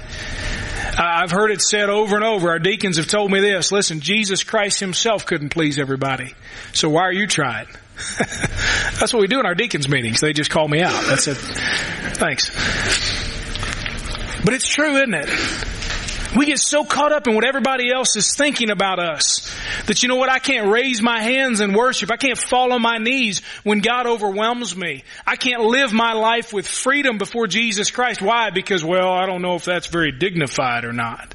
I've 0.98 1.32
heard 1.32 1.52
it 1.52 1.62
said 1.62 1.90
over 1.90 2.16
and 2.16 2.26
over. 2.26 2.50
Our 2.50 2.60
deacons 2.60 2.98
have 2.98 3.08
told 3.08 3.32
me 3.32 3.42
this. 3.42 3.72
Listen, 3.72 4.00
Jesus 4.00 4.44
Christ 4.44 4.80
himself 4.80 5.26
couldn't 5.26 5.50
please 5.50 5.78
everybody. 5.78 6.34
So 6.74 6.90
why 6.90 7.04
are 7.04 7.14
you 7.14 7.28
trying? 7.28 7.68
That's 8.18 9.14
what 9.14 9.20
we 9.20 9.28
do 9.28 9.40
in 9.40 9.46
our 9.46 9.56
deacons 9.56 9.90
meetings. 9.90 10.22
They 10.22 10.34
just 10.34 10.50
call 10.50 10.68
me 10.68 10.82
out. 10.82 11.04
That's 11.06 11.28
it. 11.28 11.38
Thanks. 11.38 12.50
But 14.44 14.54
it's 14.54 14.68
true, 14.68 14.96
isn't 14.96 15.14
it? 15.14 15.30
We 16.36 16.46
get 16.46 16.60
so 16.60 16.86
caught 16.86 17.12
up 17.12 17.28
in 17.28 17.34
what 17.34 17.44
everybody 17.44 17.92
else 17.92 18.16
is 18.16 18.36
thinking 18.36 18.70
about 18.70 19.00
us 19.00 19.52
that 19.88 20.04
you 20.04 20.10
know 20.10 20.16
what? 20.16 20.30
I 20.30 20.40
can't 20.40 20.72
raise 20.72 21.02
my 21.02 21.22
hands 21.22 21.60
and 21.60 21.76
worship. 21.76 22.12
I 22.12 22.18
can't 22.18 22.38
fall 22.38 22.72
on 22.72 22.82
my 22.82 22.98
knees 22.98 23.42
when 23.64 23.80
God 23.80 24.06
overwhelms 24.06 24.76
me. 24.76 25.04
I 25.26 25.38
can't 25.38 25.64
live 25.64 25.92
my 25.92 26.14
life 26.14 26.54
with 26.54 26.68
freedom 26.68 27.18
before 27.18 27.48
Jesus 27.48 27.90
Christ. 27.90 28.22
Why? 28.22 28.52
Because, 28.52 28.84
well, 28.84 29.12
I 29.12 29.26
don't 29.26 29.42
know 29.42 29.56
if 29.56 29.66
that's 29.66 29.88
very 29.88 30.12
dignified 30.12 30.86
or 30.86 30.94
not. 30.94 31.34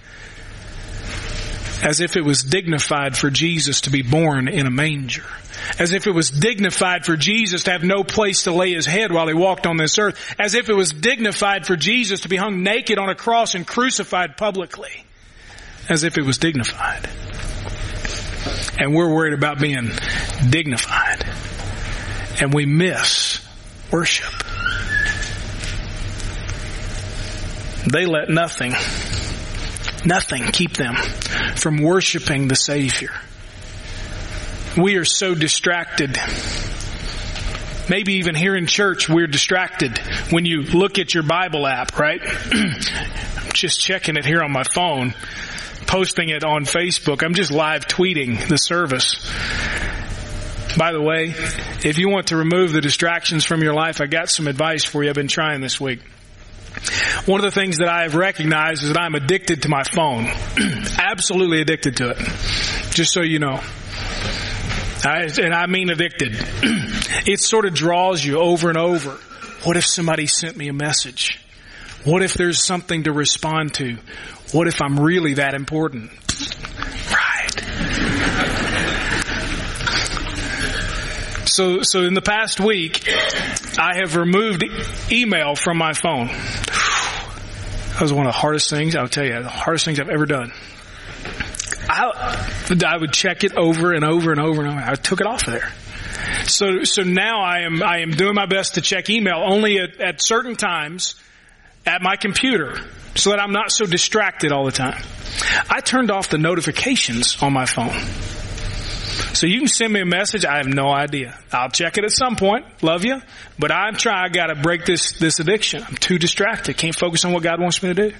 As 1.82 2.00
if 2.00 2.16
it 2.16 2.24
was 2.24 2.42
dignified 2.42 3.16
for 3.16 3.30
Jesus 3.30 3.82
to 3.82 3.90
be 3.90 4.02
born 4.02 4.48
in 4.48 4.66
a 4.66 4.70
manger 4.70 5.24
as 5.78 5.92
if 5.92 6.06
it 6.06 6.12
was 6.12 6.30
dignified 6.30 7.04
for 7.04 7.16
Jesus 7.16 7.64
to 7.64 7.72
have 7.72 7.82
no 7.82 8.04
place 8.04 8.44
to 8.44 8.52
lay 8.52 8.72
his 8.72 8.86
head 8.86 9.12
while 9.12 9.26
he 9.26 9.34
walked 9.34 9.66
on 9.66 9.76
this 9.76 9.98
earth, 9.98 10.18
as 10.38 10.54
if 10.54 10.68
it 10.68 10.74
was 10.74 10.92
dignified 10.92 11.66
for 11.66 11.76
Jesus 11.76 12.20
to 12.20 12.28
be 12.28 12.36
hung 12.36 12.62
naked 12.62 12.98
on 12.98 13.08
a 13.08 13.14
cross 13.14 13.54
and 13.54 13.66
crucified 13.66 14.36
publicly, 14.36 15.04
as 15.88 16.04
if 16.04 16.18
it 16.18 16.22
was 16.22 16.38
dignified. 16.38 17.08
And 18.78 18.94
we're 18.94 19.12
worried 19.12 19.34
about 19.34 19.60
being 19.60 19.90
dignified. 20.50 21.24
And 22.40 22.52
we 22.52 22.66
miss 22.66 23.46
worship. 23.90 24.32
They 27.86 28.06
let 28.06 28.28
nothing 28.28 28.72
nothing 30.06 30.44
keep 30.52 30.74
them 30.74 30.94
from 31.56 31.78
worshiping 31.78 32.48
the 32.48 32.56
Savior. 32.56 33.12
We 34.76 34.96
are 34.96 35.04
so 35.04 35.34
distracted. 35.34 36.18
Maybe 37.88 38.14
even 38.14 38.34
here 38.34 38.56
in 38.56 38.66
church, 38.66 39.08
we're 39.08 39.26
distracted 39.26 39.98
when 40.30 40.46
you 40.46 40.62
look 40.62 40.98
at 40.98 41.14
your 41.14 41.22
Bible 41.22 41.66
app, 41.66 41.98
right? 41.98 42.20
I'm 42.22 43.50
just 43.52 43.80
checking 43.80 44.16
it 44.16 44.24
here 44.24 44.42
on 44.42 44.50
my 44.50 44.64
phone, 44.64 45.14
posting 45.86 46.30
it 46.30 46.44
on 46.44 46.64
Facebook. 46.64 47.22
I'm 47.22 47.34
just 47.34 47.52
live 47.52 47.86
tweeting 47.86 48.48
the 48.48 48.56
service. 48.56 49.30
By 50.76 50.92
the 50.92 51.00
way, 51.00 51.34
if 51.84 51.98
you 51.98 52.08
want 52.08 52.28
to 52.28 52.36
remove 52.36 52.72
the 52.72 52.80
distractions 52.80 53.44
from 53.44 53.62
your 53.62 53.74
life, 53.74 54.00
I 54.00 54.06
got 54.06 54.28
some 54.28 54.48
advice 54.48 54.84
for 54.84 55.04
you 55.04 55.10
I've 55.10 55.14
been 55.14 55.28
trying 55.28 55.60
this 55.60 55.80
week. 55.80 56.00
One 57.26 57.40
of 57.40 57.44
the 57.44 57.58
things 57.58 57.78
that 57.78 57.88
I 57.88 58.02
have 58.02 58.14
recognized 58.14 58.82
is 58.82 58.88
that 58.88 58.98
I'm 58.98 59.14
addicted 59.14 59.62
to 59.62 59.68
my 59.68 59.82
phone. 59.82 60.24
Absolutely 60.98 61.60
addicted 61.60 61.96
to 61.98 62.10
it. 62.10 62.18
Just 62.90 63.12
so 63.12 63.22
you 63.22 63.38
know. 63.38 63.60
I, 65.04 65.28
and 65.40 65.54
I 65.54 65.66
mean 65.66 65.90
addicted. 65.90 66.32
it 67.26 67.40
sort 67.40 67.66
of 67.66 67.74
draws 67.74 68.24
you 68.24 68.38
over 68.38 68.68
and 68.68 68.78
over. 68.78 69.18
What 69.64 69.76
if 69.76 69.86
somebody 69.86 70.26
sent 70.26 70.56
me 70.56 70.68
a 70.68 70.72
message? 70.72 71.40
What 72.04 72.22
if 72.22 72.34
there's 72.34 72.62
something 72.62 73.04
to 73.04 73.12
respond 73.12 73.74
to? 73.74 73.96
What 74.52 74.68
if 74.68 74.82
I'm 74.82 75.00
really 75.00 75.34
that 75.34 75.54
important? 75.54 76.10
Right. 77.10 77.34
So, 81.48 81.82
so 81.82 82.02
in 82.02 82.14
the 82.14 82.22
past 82.22 82.60
week, 82.60 83.08
I 83.78 83.96
have 83.96 84.16
removed 84.16 84.64
email 85.10 85.54
from 85.54 85.78
my 85.78 85.92
phone. 85.92 86.28
That 87.94 88.02
was 88.02 88.12
one 88.12 88.26
of 88.26 88.32
the 88.32 88.38
hardest 88.38 88.70
things, 88.70 88.96
I'll 88.96 89.08
tell 89.08 89.24
you, 89.24 89.40
the 89.40 89.48
hardest 89.48 89.84
things 89.84 90.00
I've 90.00 90.08
ever 90.08 90.26
done. 90.26 90.52
I, 91.88 92.48
I 92.84 92.96
would 92.96 93.12
check 93.12 93.44
it 93.44 93.56
over 93.56 93.92
and 93.92 94.04
over 94.04 94.32
and 94.32 94.40
over 94.40 94.62
and 94.62 94.72
over. 94.72 94.80
I 94.80 94.94
took 94.96 95.20
it 95.20 95.26
off 95.26 95.46
of 95.46 95.52
there. 95.52 95.72
So, 96.46 96.82
so 96.82 97.02
now 97.02 97.40
I 97.42 97.60
am, 97.60 97.82
I 97.82 97.98
am 97.98 98.10
doing 98.10 98.34
my 98.34 98.46
best 98.46 98.74
to 98.74 98.80
check 98.80 99.10
email 99.10 99.36
only 99.36 99.78
at, 99.78 100.00
at 100.00 100.22
certain 100.22 100.56
times 100.56 101.14
at 101.86 102.02
my 102.02 102.16
computer 102.16 102.78
so 103.14 103.30
that 103.30 103.38
I'm 103.38 103.52
not 103.52 103.70
so 103.70 103.86
distracted 103.86 104.50
all 104.50 104.64
the 104.64 104.72
time. 104.72 105.00
I 105.70 105.80
turned 105.80 106.10
off 106.10 106.28
the 106.30 106.38
notifications 106.38 107.40
on 107.42 107.52
my 107.52 107.66
phone. 107.66 107.94
So 109.34 109.46
you 109.46 109.58
can 109.58 109.68
send 109.68 109.92
me 109.92 110.00
a 110.00 110.06
message. 110.06 110.44
I 110.44 110.58
have 110.58 110.66
no 110.66 110.90
idea. 110.90 111.38
I'll 111.52 111.70
check 111.70 111.98
it 111.98 112.04
at 112.04 112.12
some 112.12 112.36
point. 112.36 112.66
Love 112.82 113.04
you. 113.04 113.20
But 113.58 113.72
I'm 113.72 113.96
trying, 113.96 114.24
I 114.24 114.28
gotta 114.28 114.54
break 114.54 114.84
this, 114.84 115.18
this 115.18 115.40
addiction. 115.40 115.82
I'm 115.82 115.96
too 115.96 116.18
distracted. 116.18 116.76
Can't 116.76 116.94
focus 116.94 117.24
on 117.24 117.32
what 117.32 117.42
God 117.42 117.60
wants 117.60 117.82
me 117.82 117.94
to 117.94 118.10
do. 118.10 118.16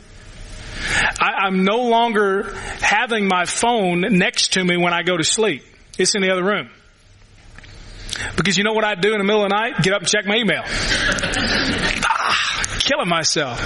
I, 1.21 1.47
am 1.47 1.65
no 1.65 1.85
longer 1.85 2.55
having 2.81 3.29
my 3.29 3.45
phone 3.45 4.19
next 4.19 4.55
to 4.55 4.65
me 4.65 4.77
when 4.77 4.93
I 4.93 5.03
go 5.03 5.17
to 5.17 5.25
sleep. 5.25 5.63
It's 5.99 6.15
in 6.15 6.23
the 6.23 6.31
other 6.31 6.45
room. 6.45 6.71
Because 8.37 8.59
you 8.59 8.65
know 8.65 8.73
what 8.73 8.85
I 8.85 8.95
do 8.95 9.13
in 9.13 9.19
the 9.19 9.25
middle 9.25 9.45
of 9.45 9.51
the 9.51 9.55
night? 9.55 9.83
Get 9.83 9.93
up 9.93 10.01
and 10.01 10.09
check 10.09 10.27
my 10.27 10.37
email. 10.37 10.63
ah, 10.65 12.79
killing 12.81 13.09
myself. 13.09 13.61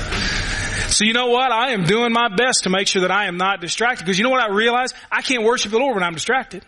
So 0.90 1.04
you 1.04 1.12
know 1.12 1.28
what? 1.28 1.52
I 1.52 1.72
am 1.72 1.84
doing 1.84 2.12
my 2.12 2.28
best 2.28 2.64
to 2.64 2.70
make 2.70 2.86
sure 2.86 3.02
that 3.02 3.10
I 3.10 3.26
am 3.26 3.36
not 3.36 3.60
distracted. 3.60 4.04
Because 4.04 4.18
you 4.18 4.24
know 4.24 4.30
what 4.30 4.42
I 4.42 4.52
realize? 4.52 4.94
I 5.10 5.22
can't 5.22 5.44
worship 5.44 5.70
the 5.70 5.78
Lord 5.78 5.94
when 5.94 6.02
I'm 6.02 6.14
distracted. 6.14 6.64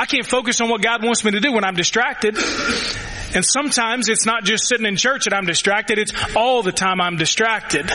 I 0.00 0.06
can't 0.06 0.24
focus 0.24 0.62
on 0.62 0.70
what 0.70 0.80
God 0.80 1.04
wants 1.04 1.26
me 1.26 1.32
to 1.32 1.40
do 1.40 1.52
when 1.52 1.62
I'm 1.62 1.74
distracted. 1.74 2.38
And 3.34 3.44
sometimes 3.44 4.08
it's 4.08 4.24
not 4.24 4.44
just 4.44 4.66
sitting 4.66 4.86
in 4.86 4.96
church 4.96 5.26
that 5.26 5.34
I'm 5.34 5.44
distracted, 5.44 5.98
it's 5.98 6.12
all 6.34 6.62
the 6.62 6.72
time 6.72 7.02
I'm 7.02 7.16
distracted. 7.16 7.86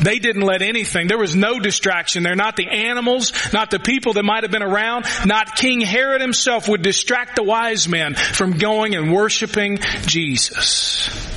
They 0.00 0.20
didn't 0.20 0.42
let 0.42 0.62
anything. 0.62 1.08
There 1.08 1.18
was 1.18 1.34
no 1.34 1.58
distraction 1.58 2.22
there. 2.22 2.36
Not 2.36 2.54
the 2.54 2.68
animals, 2.68 3.32
not 3.52 3.72
the 3.72 3.80
people 3.80 4.12
that 4.12 4.22
might 4.22 4.44
have 4.44 4.52
been 4.52 4.62
around, 4.62 5.06
not 5.26 5.56
King 5.56 5.80
Herod 5.80 6.20
himself 6.20 6.68
would 6.68 6.82
distract 6.82 7.34
the 7.34 7.42
wise 7.42 7.88
men 7.88 8.14
from 8.14 8.52
going 8.52 8.94
and 8.94 9.12
worshiping 9.12 9.80
Jesus. 10.06 11.33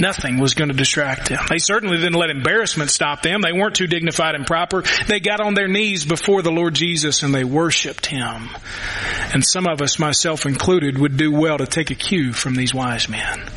Nothing 0.00 0.38
was 0.38 0.54
going 0.54 0.68
to 0.68 0.76
distract 0.76 1.28
them. 1.28 1.44
They 1.48 1.58
certainly 1.58 1.96
didn't 1.96 2.14
let 2.14 2.30
embarrassment 2.30 2.90
stop 2.90 3.22
them. 3.22 3.40
They 3.42 3.52
weren't 3.52 3.74
too 3.74 3.86
dignified 3.86 4.34
and 4.34 4.46
proper. 4.46 4.82
They 5.06 5.20
got 5.20 5.40
on 5.40 5.54
their 5.54 5.68
knees 5.68 6.04
before 6.04 6.42
the 6.42 6.52
Lord 6.52 6.74
Jesus 6.74 7.22
and 7.22 7.34
they 7.34 7.44
worshiped 7.44 8.06
Him. 8.06 8.48
And 9.32 9.44
some 9.44 9.66
of 9.66 9.82
us, 9.82 9.98
myself 9.98 10.46
included, 10.46 10.98
would 10.98 11.16
do 11.16 11.32
well 11.32 11.58
to 11.58 11.66
take 11.66 11.90
a 11.90 11.94
cue 11.94 12.32
from 12.32 12.54
these 12.54 12.74
wise 12.74 13.08
men 13.08 13.48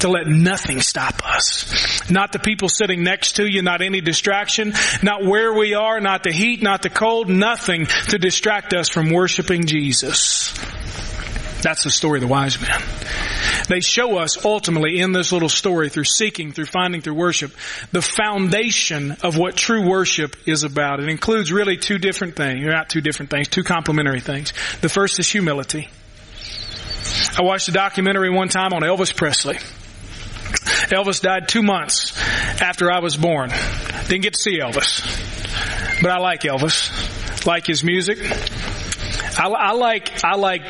to 0.00 0.08
let 0.08 0.26
nothing 0.26 0.80
stop 0.80 1.24
us. 1.24 2.10
Not 2.10 2.32
the 2.32 2.40
people 2.40 2.68
sitting 2.68 3.04
next 3.04 3.36
to 3.36 3.46
you, 3.46 3.62
not 3.62 3.82
any 3.82 4.00
distraction, 4.00 4.74
not 5.00 5.24
where 5.24 5.54
we 5.54 5.74
are, 5.74 6.00
not 6.00 6.24
the 6.24 6.32
heat, 6.32 6.60
not 6.60 6.82
the 6.82 6.90
cold, 6.90 7.28
nothing 7.28 7.86
to 8.08 8.18
distract 8.18 8.74
us 8.74 8.88
from 8.88 9.10
worshiping 9.10 9.64
Jesus. 9.66 10.52
That's 11.62 11.84
the 11.84 11.90
story 11.90 12.18
of 12.18 12.22
the 12.22 12.26
wise 12.26 12.60
men. 12.60 12.82
They 13.68 13.80
show 13.80 14.18
us 14.18 14.44
ultimately 14.44 15.00
in 15.00 15.12
this 15.12 15.32
little 15.32 15.48
story 15.48 15.88
through 15.88 16.04
seeking, 16.04 16.52
through 16.52 16.66
finding, 16.66 17.00
through 17.00 17.14
worship, 17.14 17.52
the 17.92 18.02
foundation 18.02 19.16
of 19.22 19.36
what 19.36 19.56
true 19.56 19.88
worship 19.88 20.36
is 20.46 20.64
about. 20.64 21.00
It 21.00 21.08
includes 21.08 21.52
really 21.52 21.76
two 21.76 21.98
different 21.98 22.36
things, 22.36 22.64
not 22.64 22.88
two 22.88 23.00
different 23.00 23.30
things, 23.30 23.48
two 23.48 23.64
complementary 23.64 24.20
things. 24.20 24.52
The 24.80 24.88
first 24.88 25.18
is 25.18 25.30
humility. 25.30 25.88
I 27.38 27.42
watched 27.42 27.68
a 27.68 27.72
documentary 27.72 28.30
one 28.30 28.48
time 28.48 28.72
on 28.72 28.82
Elvis 28.82 29.14
Presley. 29.14 29.58
Elvis 30.90 31.22
died 31.22 31.48
two 31.48 31.62
months 31.62 32.18
after 32.60 32.90
I 32.92 33.00
was 33.00 33.16
born. 33.16 33.50
Didn't 34.08 34.22
get 34.22 34.34
to 34.34 34.40
see 34.40 34.58
Elvis. 34.58 35.02
But 36.02 36.10
I 36.10 36.18
like 36.18 36.42
Elvis. 36.42 37.46
Like 37.46 37.66
his 37.66 37.82
music. 37.82 38.18
I, 39.38 39.48
I 39.48 39.72
like, 39.72 40.24
I 40.24 40.36
like 40.36 40.62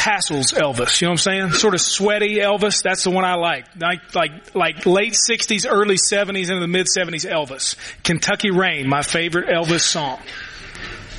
tassels 0.00 0.52
Elvis. 0.52 1.00
You 1.00 1.06
know 1.06 1.10
what 1.10 1.12
I'm 1.12 1.18
saying? 1.18 1.52
Sort 1.52 1.74
of 1.74 1.80
sweaty 1.82 2.36
Elvis. 2.36 2.82
That's 2.82 3.04
the 3.04 3.10
one 3.10 3.26
I 3.26 3.34
like. 3.34 3.66
Like, 3.78 4.14
like, 4.14 4.54
like 4.54 4.86
late 4.86 5.12
60s, 5.12 5.66
early 5.68 5.96
70s, 5.96 6.48
into 6.48 6.60
the 6.60 6.66
mid 6.66 6.86
70s 6.86 7.30
Elvis. 7.30 7.76
Kentucky 8.02 8.50
Rain, 8.50 8.88
my 8.88 9.02
favorite 9.02 9.48
Elvis 9.48 9.82
song. 9.82 10.18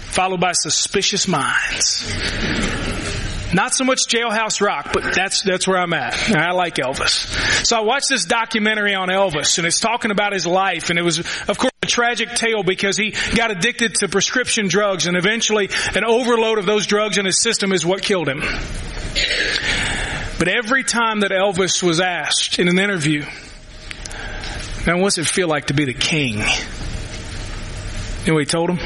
Followed 0.09 0.39
by 0.39 0.53
Suspicious 0.53 1.27
Minds. 1.27 3.10
Not 3.53 3.73
so 3.73 3.83
much 3.83 4.07
Jailhouse 4.07 4.61
Rock, 4.61 4.91
but 4.93 5.13
that's, 5.13 5.41
that's 5.41 5.67
where 5.67 5.77
I'm 5.77 5.93
at. 5.93 6.31
I 6.31 6.51
like 6.51 6.75
Elvis. 6.75 7.65
So 7.65 7.77
I 7.77 7.81
watched 7.81 8.09
this 8.09 8.25
documentary 8.25 8.95
on 8.95 9.09
Elvis 9.09 9.57
and 9.57 9.67
it's 9.67 9.79
talking 9.79 10.11
about 10.11 10.31
his 10.33 10.47
life 10.47 10.89
and 10.89 10.97
it 10.97 11.01
was, 11.01 11.19
of 11.19 11.57
course, 11.57 11.71
a 11.83 11.87
tragic 11.87 12.29
tale 12.35 12.63
because 12.63 12.95
he 12.95 13.13
got 13.35 13.51
addicted 13.51 13.95
to 13.95 14.07
prescription 14.07 14.67
drugs 14.67 15.07
and 15.07 15.17
eventually 15.17 15.69
an 15.95 16.05
overload 16.05 16.59
of 16.59 16.65
those 16.65 16.87
drugs 16.87 17.17
in 17.17 17.25
his 17.25 17.41
system 17.41 17.73
is 17.73 17.85
what 17.85 18.01
killed 18.01 18.29
him. 18.29 18.39
But 20.39 20.47
every 20.47 20.83
time 20.83 21.19
that 21.19 21.31
Elvis 21.31 21.83
was 21.83 21.99
asked 21.99 22.57
in 22.57 22.67
an 22.67 22.79
interview, 22.79 23.25
man, 24.87 25.01
what's 25.01 25.17
it 25.17 25.27
feel 25.27 25.47
like 25.47 25.67
to 25.67 25.73
be 25.73 25.85
the 25.85 25.93
king? 25.93 26.39
You 28.25 28.33
know 28.33 28.39
he 28.39 28.45
told 28.45 28.69
him? 28.69 28.77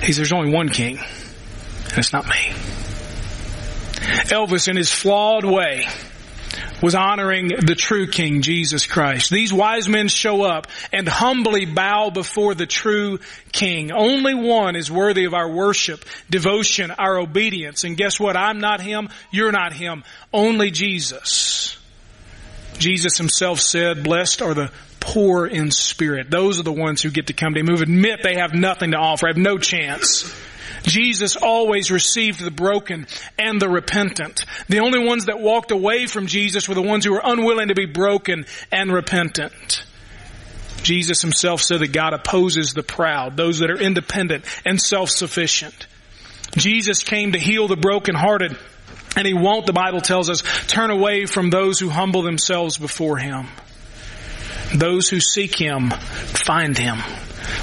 He 0.00 0.06
says, 0.06 0.16
there's 0.16 0.32
only 0.32 0.52
one 0.52 0.68
king, 0.68 0.98
and 0.98 1.98
it's 1.98 2.12
not 2.12 2.26
me. 2.26 2.52
Elvis, 4.08 4.68
in 4.68 4.76
his 4.76 4.90
flawed 4.90 5.44
way, 5.44 5.86
was 6.82 6.94
honoring 6.94 7.48
the 7.48 7.74
true 7.74 8.06
King, 8.06 8.42
Jesus 8.42 8.86
Christ. 8.86 9.30
These 9.30 9.52
wise 9.52 9.88
men 9.88 10.08
show 10.08 10.42
up 10.42 10.66
and 10.92 11.08
humbly 11.08 11.66
bow 11.66 12.10
before 12.10 12.54
the 12.54 12.66
true 12.66 13.18
King. 13.52 13.90
Only 13.90 14.34
one 14.34 14.76
is 14.76 14.90
worthy 14.90 15.24
of 15.24 15.34
our 15.34 15.50
worship, 15.50 16.04
devotion, 16.30 16.90
our 16.92 17.18
obedience. 17.18 17.84
And 17.84 17.96
guess 17.96 18.20
what? 18.20 18.36
I'm 18.36 18.60
not 18.60 18.80
him. 18.80 19.08
You're 19.30 19.52
not 19.52 19.72
him. 19.72 20.04
Only 20.32 20.70
Jesus. 20.70 21.76
Jesus 22.78 23.18
himself 23.18 23.60
said, 23.60 24.04
blessed 24.04 24.40
are 24.40 24.54
the 24.54 24.70
poor 25.00 25.46
in 25.46 25.70
spirit. 25.70 26.30
Those 26.30 26.60
are 26.60 26.64
the 26.64 26.72
ones 26.72 27.02
who 27.02 27.10
get 27.10 27.26
to 27.26 27.32
come 27.32 27.54
to 27.54 27.60
him, 27.60 27.66
who 27.66 27.82
admit 27.82 28.20
they 28.22 28.36
have 28.36 28.54
nothing 28.54 28.92
to 28.92 28.98
offer, 28.98 29.26
have 29.26 29.36
no 29.36 29.58
chance. 29.58 30.32
Jesus 30.88 31.36
always 31.36 31.90
received 31.90 32.40
the 32.40 32.50
broken 32.50 33.06
and 33.38 33.60
the 33.60 33.68
repentant. 33.68 34.44
The 34.68 34.80
only 34.80 35.04
ones 35.04 35.26
that 35.26 35.40
walked 35.40 35.70
away 35.70 36.06
from 36.06 36.26
Jesus 36.26 36.68
were 36.68 36.74
the 36.74 36.82
ones 36.82 37.04
who 37.04 37.12
were 37.12 37.22
unwilling 37.22 37.68
to 37.68 37.74
be 37.74 37.86
broken 37.86 38.46
and 38.72 38.92
repentant. 38.92 39.84
Jesus 40.82 41.20
himself 41.22 41.60
said 41.60 41.80
that 41.80 41.92
God 41.92 42.14
opposes 42.14 42.72
the 42.72 42.82
proud, 42.82 43.36
those 43.36 43.58
that 43.58 43.70
are 43.70 43.78
independent 43.78 44.44
and 44.64 44.80
self-sufficient. 44.80 45.86
Jesus 46.56 47.02
came 47.02 47.32
to 47.32 47.38
heal 47.38 47.68
the 47.68 47.76
brokenhearted 47.76 48.56
and 49.16 49.26
he 49.26 49.34
won't, 49.34 49.66
the 49.66 49.72
Bible 49.72 50.00
tells 50.00 50.30
us, 50.30 50.42
turn 50.66 50.90
away 50.90 51.26
from 51.26 51.50
those 51.50 51.80
who 51.80 51.88
humble 51.88 52.22
themselves 52.22 52.78
before 52.78 53.18
him. 53.18 53.48
Those 54.74 55.08
who 55.08 55.20
seek 55.20 55.58
him 55.58 55.90
find 55.90 56.76
him 56.76 56.98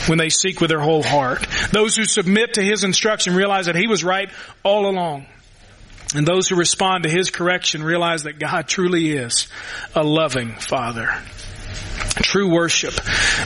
when 0.08 0.18
they 0.18 0.30
seek 0.30 0.62
with 0.62 0.70
their 0.70 0.80
whole 0.80 1.04
heart. 1.04 1.46
Those 1.72 1.96
who 1.96 2.06
submit 2.06 2.56
to 2.56 2.64
his 2.64 2.84
instruction 2.84 3.36
realize 3.36 3.68
that 3.68 3.76
he 3.76 3.88
was 3.88 4.04
right 4.04 4.30
all 4.64 4.88
along. 4.88 5.26
And 6.16 6.26
those 6.26 6.48
who 6.48 6.56
respond 6.56 7.04
to 7.04 7.10
his 7.10 7.30
correction 7.32 7.84
realize 7.84 8.24
that 8.24 8.40
God 8.40 8.68
truly 8.68 9.12
is 9.12 9.48
a 9.96 10.04
loving 10.04 10.54
Father. 10.54 11.10
True 12.22 12.50
worship 12.54 12.94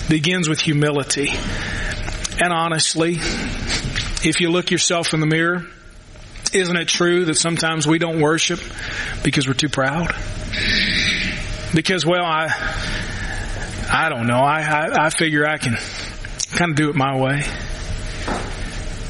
begins 0.09 0.47
with 0.47 0.59
humility. 0.59 1.31
And 2.41 2.53
honestly, 2.53 3.15
if 4.23 4.39
you 4.39 4.49
look 4.49 4.71
yourself 4.71 5.13
in 5.13 5.19
the 5.19 5.25
mirror, 5.25 5.65
isn't 6.53 6.75
it 6.75 6.87
true 6.87 7.25
that 7.25 7.35
sometimes 7.35 7.87
we 7.87 7.97
don't 7.97 8.21
worship 8.21 8.59
because 9.23 9.47
we're 9.47 9.53
too 9.53 9.69
proud? 9.69 10.13
Because, 11.73 12.05
well, 12.05 12.23
I, 12.23 12.47
I 13.91 14.09
don't 14.09 14.27
know. 14.27 14.39
I, 14.39 14.61
I, 14.61 15.05
I 15.05 15.09
figure 15.09 15.47
I 15.47 15.57
can 15.57 15.75
kind 16.55 16.71
of 16.71 16.77
do 16.77 16.89
it 16.89 16.95
my 16.95 17.17
way. 17.17 17.43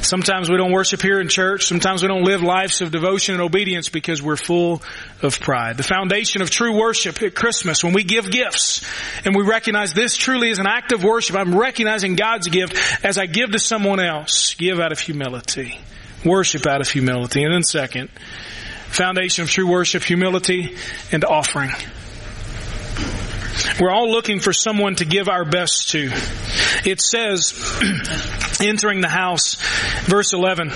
Sometimes 0.02 0.50
we 0.50 0.56
don't 0.58 0.72
worship 0.72 1.02
here 1.02 1.20
in 1.20 1.28
church. 1.28 1.66
Sometimes 1.66 2.02
we 2.02 2.08
don't 2.08 2.24
live 2.24 2.42
lives 2.42 2.82
of 2.82 2.90
devotion 2.90 3.36
and 3.36 3.44
obedience 3.44 3.90
because 3.90 4.24
we're 4.24 4.38
full 4.38 4.82
of 5.22 5.40
pride. 5.40 5.78
The 5.78 5.84
foundation 5.84 6.42
of 6.42 6.50
true 6.50 6.80
worship 6.80 7.22
at 7.22 7.36
Christmas, 7.36 7.84
when 7.84 7.94
we 7.94 8.04
give 8.04 8.32
gifts 8.32 8.84
and 9.26 9.36
we 9.36 9.44
recognize 9.44 9.94
this 9.94 10.16
truly 10.16 10.50
is 10.50 10.58
an 10.58 10.66
act 10.66 10.94
of 10.94 11.04
worship, 11.04 11.36
I'm 11.36 11.56
recognizing 11.56 12.16
God's 12.16 12.48
gift 12.48 12.76
as 13.04 13.18
I 13.18 13.26
give 13.26 13.52
to 13.52 13.60
someone 13.60 14.00
else. 14.00 14.56
Give 14.56 14.80
out 14.80 14.94
of 14.94 15.00
humility. 15.00 15.80
Worship 16.26 16.66
out 16.66 16.80
of 16.80 16.90
humility. 16.90 17.44
And 17.44 17.54
then 17.54 17.64
second, 17.64 18.10
foundation 18.88 19.44
of 19.44 19.52
true 19.52 19.70
worship, 19.70 20.04
humility 20.04 20.76
and 21.12 21.26
offering. 21.26 21.72
We're 23.80 23.92
all 23.92 24.10
looking 24.10 24.40
for 24.40 24.54
someone 24.54 24.96
to 24.96 25.06
give 25.06 25.30
our 25.30 25.46
best 25.46 25.90
to. 25.90 26.12
It 26.86 27.02
says, 27.02 27.54
entering 28.62 29.02
the 29.02 29.10
house, 29.10 29.56
verse 30.06 30.34
11, 30.34 30.72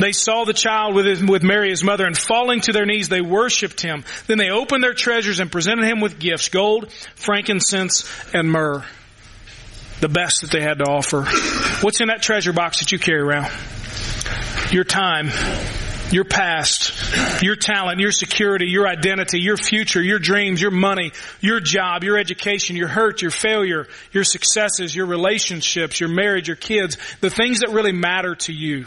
they 0.00 0.12
saw 0.12 0.44
the 0.44 0.52
child 0.52 0.94
with, 0.94 1.06
his, 1.06 1.22
with 1.22 1.42
Mary, 1.42 1.70
his 1.70 1.84
mother, 1.84 2.06
and 2.06 2.16
falling 2.16 2.60
to 2.62 2.72
their 2.72 2.86
knees, 2.86 3.08
they 3.08 3.20
worshiped 3.20 3.80
him. 3.80 4.04
Then 4.26 4.38
they 4.38 4.50
opened 4.50 4.82
their 4.82 4.94
treasures 4.94 5.40
and 5.40 5.50
presented 5.50 5.86
him 5.86 6.00
with 6.00 6.18
gifts, 6.18 6.48
gold, 6.48 6.92
frankincense, 7.14 8.08
and 8.34 8.50
myrrh. 8.50 8.84
The 10.00 10.08
best 10.08 10.40
that 10.40 10.50
they 10.50 10.60
had 10.60 10.78
to 10.78 10.84
offer. 10.84 11.24
What's 11.82 12.00
in 12.00 12.08
that 12.08 12.22
treasure 12.22 12.52
box 12.52 12.80
that 12.80 12.90
you 12.90 12.98
carry 12.98 13.20
around? 13.20 13.52
Your 14.72 14.84
time 14.84 15.30
your 16.12 16.24
past, 16.24 17.42
your 17.42 17.56
talent, 17.56 18.00
your 18.00 18.12
security, 18.12 18.66
your 18.66 18.86
identity, 18.86 19.40
your 19.40 19.56
future, 19.56 20.02
your 20.02 20.18
dreams, 20.18 20.60
your 20.60 20.70
money, 20.70 21.12
your 21.40 21.60
job, 21.60 22.04
your 22.04 22.18
education, 22.18 22.76
your 22.76 22.88
hurt, 22.88 23.22
your 23.22 23.30
failure, 23.30 23.88
your 24.12 24.24
successes, 24.24 24.94
your 24.94 25.06
relationships, 25.06 25.98
your 26.00 26.08
marriage, 26.08 26.48
your 26.48 26.56
kids, 26.56 26.96
the 27.20 27.30
things 27.30 27.60
that 27.60 27.70
really 27.70 27.92
matter 27.92 28.34
to 28.34 28.52
you. 28.52 28.86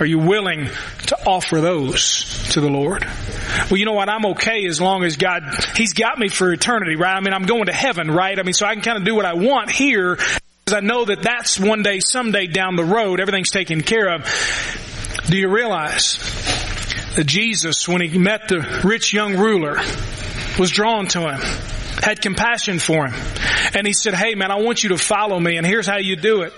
Are 0.00 0.06
you 0.06 0.18
willing 0.18 0.68
to 1.08 1.26
offer 1.26 1.60
those 1.60 2.24
to 2.52 2.60
the 2.60 2.68
Lord? 2.68 3.04
Well, 3.70 3.76
you 3.76 3.84
know 3.84 3.92
what? 3.92 4.08
I'm 4.08 4.24
okay 4.26 4.64
as 4.66 4.80
long 4.80 5.04
as 5.04 5.16
God, 5.16 5.42
He's 5.76 5.92
got 5.92 6.18
me 6.18 6.28
for 6.28 6.52
eternity, 6.52 6.96
right? 6.96 7.14
I 7.14 7.20
mean, 7.20 7.34
I'm 7.34 7.44
going 7.44 7.66
to 7.66 7.72
heaven, 7.72 8.10
right? 8.10 8.38
I 8.38 8.42
mean, 8.42 8.54
so 8.54 8.66
I 8.66 8.72
can 8.74 8.82
kind 8.82 8.98
of 8.98 9.04
do 9.04 9.14
what 9.14 9.26
I 9.26 9.34
want 9.34 9.70
here 9.70 10.16
because 10.16 10.74
I 10.74 10.80
know 10.80 11.04
that 11.04 11.22
that's 11.22 11.60
one 11.60 11.82
day, 11.82 12.00
someday 12.00 12.46
down 12.46 12.76
the 12.76 12.84
road, 12.84 13.20
everything's 13.20 13.50
taken 13.50 13.82
care 13.82 14.14
of. 14.14 14.26
Do 15.26 15.36
you 15.36 15.48
realize 15.48 16.18
that 17.16 17.24
Jesus, 17.24 17.86
when 17.86 18.00
he 18.00 18.18
met 18.18 18.48
the 18.48 18.82
rich 18.84 19.12
young 19.12 19.36
ruler, 19.36 19.80
was 20.58 20.70
drawn 20.70 21.06
to 21.08 21.20
him, 21.20 21.40
had 22.02 22.20
compassion 22.20 22.78
for 22.78 23.06
him, 23.06 23.14
and 23.74 23.86
he 23.86 23.92
said, 23.92 24.14
hey 24.14 24.34
man, 24.34 24.50
I 24.50 24.60
want 24.60 24.82
you 24.82 24.90
to 24.90 24.98
follow 24.98 25.38
me, 25.38 25.56
and 25.56 25.66
here's 25.66 25.86
how 25.86 25.98
you 25.98 26.16
do 26.16 26.42
it. 26.42 26.52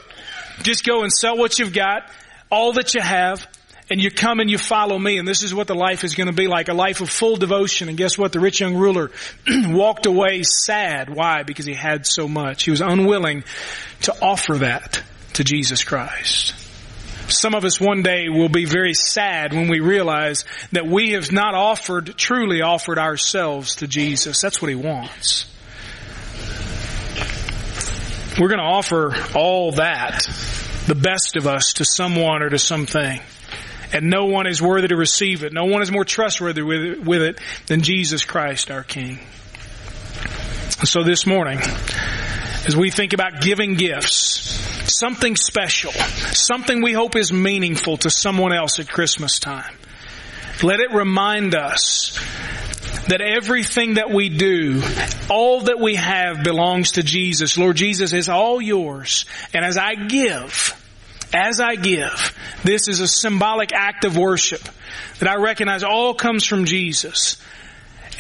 Just 0.62 0.85
go 0.85 1.03
and 1.03 1.12
sell 1.12 1.37
what 1.37 1.59
you've 1.59 1.72
got, 1.72 2.09
all 2.50 2.72
that 2.74 2.94
you 2.94 3.03
have, 3.03 3.46
and 3.90 4.00
you 4.00 4.11
come 4.11 4.40
and 4.40 4.50
you 4.50 4.57
follow 4.57 4.98
me, 4.98 5.18
and 5.18 5.29
this 5.29 5.42
is 5.42 5.55
what 5.55 5.66
the 5.66 5.74
life 5.74 6.05
is 6.05 6.14
going 6.14 6.29
to 6.29 6.33
be 6.33 6.46
like, 6.46 6.68
a 6.68 6.74
life 6.74 7.00
of 7.03 7.11
full 7.11 7.37
devotion. 7.37 7.88
And 7.88 7.98
guess 7.98 8.16
what? 8.16 8.33
The 8.33 8.40
rich 8.40 8.61
young 8.61 8.77
ruler 8.77 9.11
walked 9.46 10.07
away 10.07 10.42
sad. 10.42 11.11
Why? 11.14 11.42
Because 11.42 11.66
he 11.66 11.74
had 11.74 12.07
so 12.07 12.27
much. 12.27 12.64
He 12.64 12.70
was 12.70 12.81
unwilling 12.81 13.44
to 14.03 14.14
offer 14.22 14.59
that 14.59 15.03
to 15.35 15.44
Jesus 15.44 15.85
Christ. 15.85 16.63
Some 17.28 17.54
of 17.54 17.64
us 17.64 17.80
one 17.80 18.02
day 18.02 18.28
will 18.28 18.48
be 18.48 18.64
very 18.64 18.94
sad 18.94 19.52
when 19.52 19.68
we 19.68 19.80
realize 19.80 20.44
that 20.72 20.87
we 20.87 21.12
have 21.12 21.32
not 21.32 21.54
offered, 21.54 22.16
truly 22.16 22.60
offered 22.60 22.98
ourselves 22.98 23.76
to 23.76 23.87
Jesus. 23.87 24.40
That's 24.40 24.60
what 24.60 24.68
He 24.68 24.74
wants. 24.74 25.46
We're 28.38 28.48
going 28.48 28.58
to 28.58 28.64
offer 28.64 29.14
all 29.34 29.72
that, 29.72 30.28
the 30.87 30.96
best 30.96 31.37
of 31.37 31.46
us, 31.46 31.74
to 31.74 31.84
someone 31.84 32.42
or 32.42 32.50
to 32.50 32.58
something. 32.58 33.20
And 33.92 34.10
no 34.10 34.26
one 34.26 34.48
is 34.48 34.60
worthy 34.60 34.88
to 34.88 34.96
receive 34.96 35.44
it. 35.44 35.52
No 35.52 35.66
one 35.66 35.82
is 35.82 35.92
more 35.92 36.04
trustworthy 36.04 36.62
with 36.62 36.82
it, 36.82 37.04
with 37.04 37.22
it 37.22 37.40
than 37.66 37.82
Jesus 37.82 38.24
Christ, 38.24 38.72
our 38.72 38.82
King. 38.82 39.20
So 40.82 41.04
this 41.04 41.26
morning, 41.26 41.60
as 42.66 42.76
we 42.76 42.90
think 42.90 43.12
about 43.12 43.40
giving 43.40 43.74
gifts, 43.74 44.63
something 44.85 45.37
special, 45.37 45.92
something 45.92 46.83
we 46.83 46.92
hope 46.92 47.16
is 47.16 47.33
meaningful 47.33 47.97
to 47.99 48.11
someone 48.11 48.53
else 48.53 48.79
at 48.79 48.88
Christmas 48.88 49.38
time. 49.38 49.75
Let 50.62 50.81
it 50.81 50.92
remind 50.92 51.55
us 51.55 52.18
that 53.09 53.20
everything 53.20 53.94
that 53.94 54.11
we 54.11 54.29
do, 54.29 54.83
all 55.29 55.62
that 55.62 55.79
we 55.79 55.97
have 55.97 56.42
belongs 56.42 56.92
to 56.92 57.03
Jesus. 57.03 57.59
Lord 57.59 57.77
Jesus 57.77 58.12
is 58.12 58.29
all 58.29 58.62
yours. 58.62 59.27
And 59.53 59.64
as 59.64 59.77
I 59.77 59.94
give, 59.94 60.81
as 61.33 61.61
I 61.61 61.75
give, 61.75 62.37
this 62.62 62.88
is 62.88 63.01
a 63.01 63.09
symbolic 63.09 63.73
act 63.75 64.05
of 64.05 64.16
worship 64.16 64.62
that 65.18 65.29
I 65.29 65.37
recognize 65.37 65.83
all 65.83 66.14
comes 66.14 66.44
from 66.44 66.64
Jesus. 66.64 67.37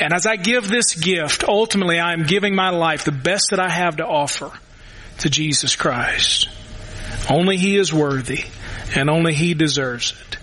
And 0.00 0.12
as 0.12 0.26
I 0.26 0.36
give 0.36 0.68
this 0.68 0.94
gift, 0.94 1.44
ultimately 1.44 2.00
I 2.00 2.12
am 2.12 2.24
giving 2.24 2.54
my 2.54 2.70
life, 2.70 3.04
the 3.04 3.12
best 3.12 3.50
that 3.50 3.60
I 3.60 3.68
have 3.68 3.96
to 3.98 4.06
offer, 4.06 4.50
to 5.18 5.30
Jesus 5.30 5.76
Christ. 5.76 6.48
Only 7.30 7.56
He 7.56 7.76
is 7.76 7.92
worthy 7.92 8.44
and 8.94 9.08
only 9.08 9.34
He 9.34 9.54
deserves 9.54 10.12
it. 10.12 10.38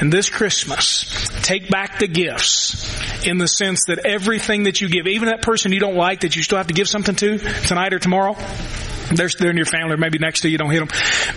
And 0.00 0.12
this 0.12 0.30
Christmas, 0.30 1.28
take 1.42 1.68
back 1.68 1.98
the 1.98 2.08
gifts 2.08 3.26
in 3.26 3.38
the 3.38 3.46
sense 3.46 3.84
that 3.86 4.00
everything 4.00 4.64
that 4.64 4.80
you 4.80 4.88
give, 4.88 5.06
even 5.06 5.28
that 5.28 5.42
person 5.42 5.72
you 5.72 5.80
don't 5.80 5.96
like 5.96 6.20
that 6.20 6.34
you 6.34 6.42
still 6.42 6.58
have 6.58 6.68
to 6.68 6.74
give 6.74 6.88
something 6.88 7.14
to 7.16 7.38
tonight 7.38 7.92
or 7.92 7.98
tomorrow, 7.98 8.34
they're, 9.16 9.28
they're 9.38 9.50
in 9.50 9.56
your 9.56 9.66
family 9.66 9.94
or 9.94 9.96
maybe 9.96 10.18
next 10.18 10.40
to 10.40 10.48
you, 10.48 10.58
don't 10.58 10.70
hit 10.70 10.80
them. 10.80 10.88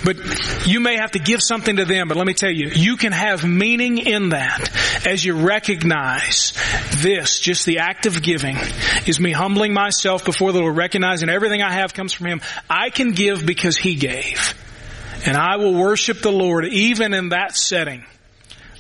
But 0.04 0.68
you 0.68 0.80
may 0.80 0.98
have 0.98 1.12
to 1.12 1.20
give 1.20 1.42
something 1.42 1.78
to 1.78 1.86
them, 1.86 2.08
but 2.08 2.18
let 2.18 2.28
me 2.28 2.34
tell 2.34 2.52
you, 2.52 2.70
you 2.74 2.98
can 2.98 3.12
have 3.12 3.44
meaning 3.44 3.98
in 3.98 4.30
that 4.30 4.72
as 5.06 5.24
you 5.24 5.36
recognize 5.36 6.54
this, 6.98 7.40
just 7.40 7.66
the 7.66 7.80
act 7.80 8.06
of 8.06 8.22
giving 8.22 8.58
is 9.06 9.20
me 9.20 9.32
humbling 9.32 9.74
myself 9.74 10.26
before 10.26 10.52
the 10.52 10.60
Lord, 10.60 10.76
recognizing 10.78 11.30
everything 11.30 11.62
I 11.62 11.74
have 11.74 11.94
comes 11.94 12.14
from 12.14 12.28
Him. 12.28 12.42
I 12.70 12.90
can 12.90 13.12
give 13.12 13.46
because 13.46 13.78
He 13.78 13.96
gave. 13.96 14.54
And 15.26 15.36
I 15.36 15.56
will 15.58 15.74
worship 15.74 16.20
the 16.20 16.32
Lord 16.32 16.66
even 16.66 17.14
in 17.14 17.30
that 17.30 17.56
setting 17.58 18.06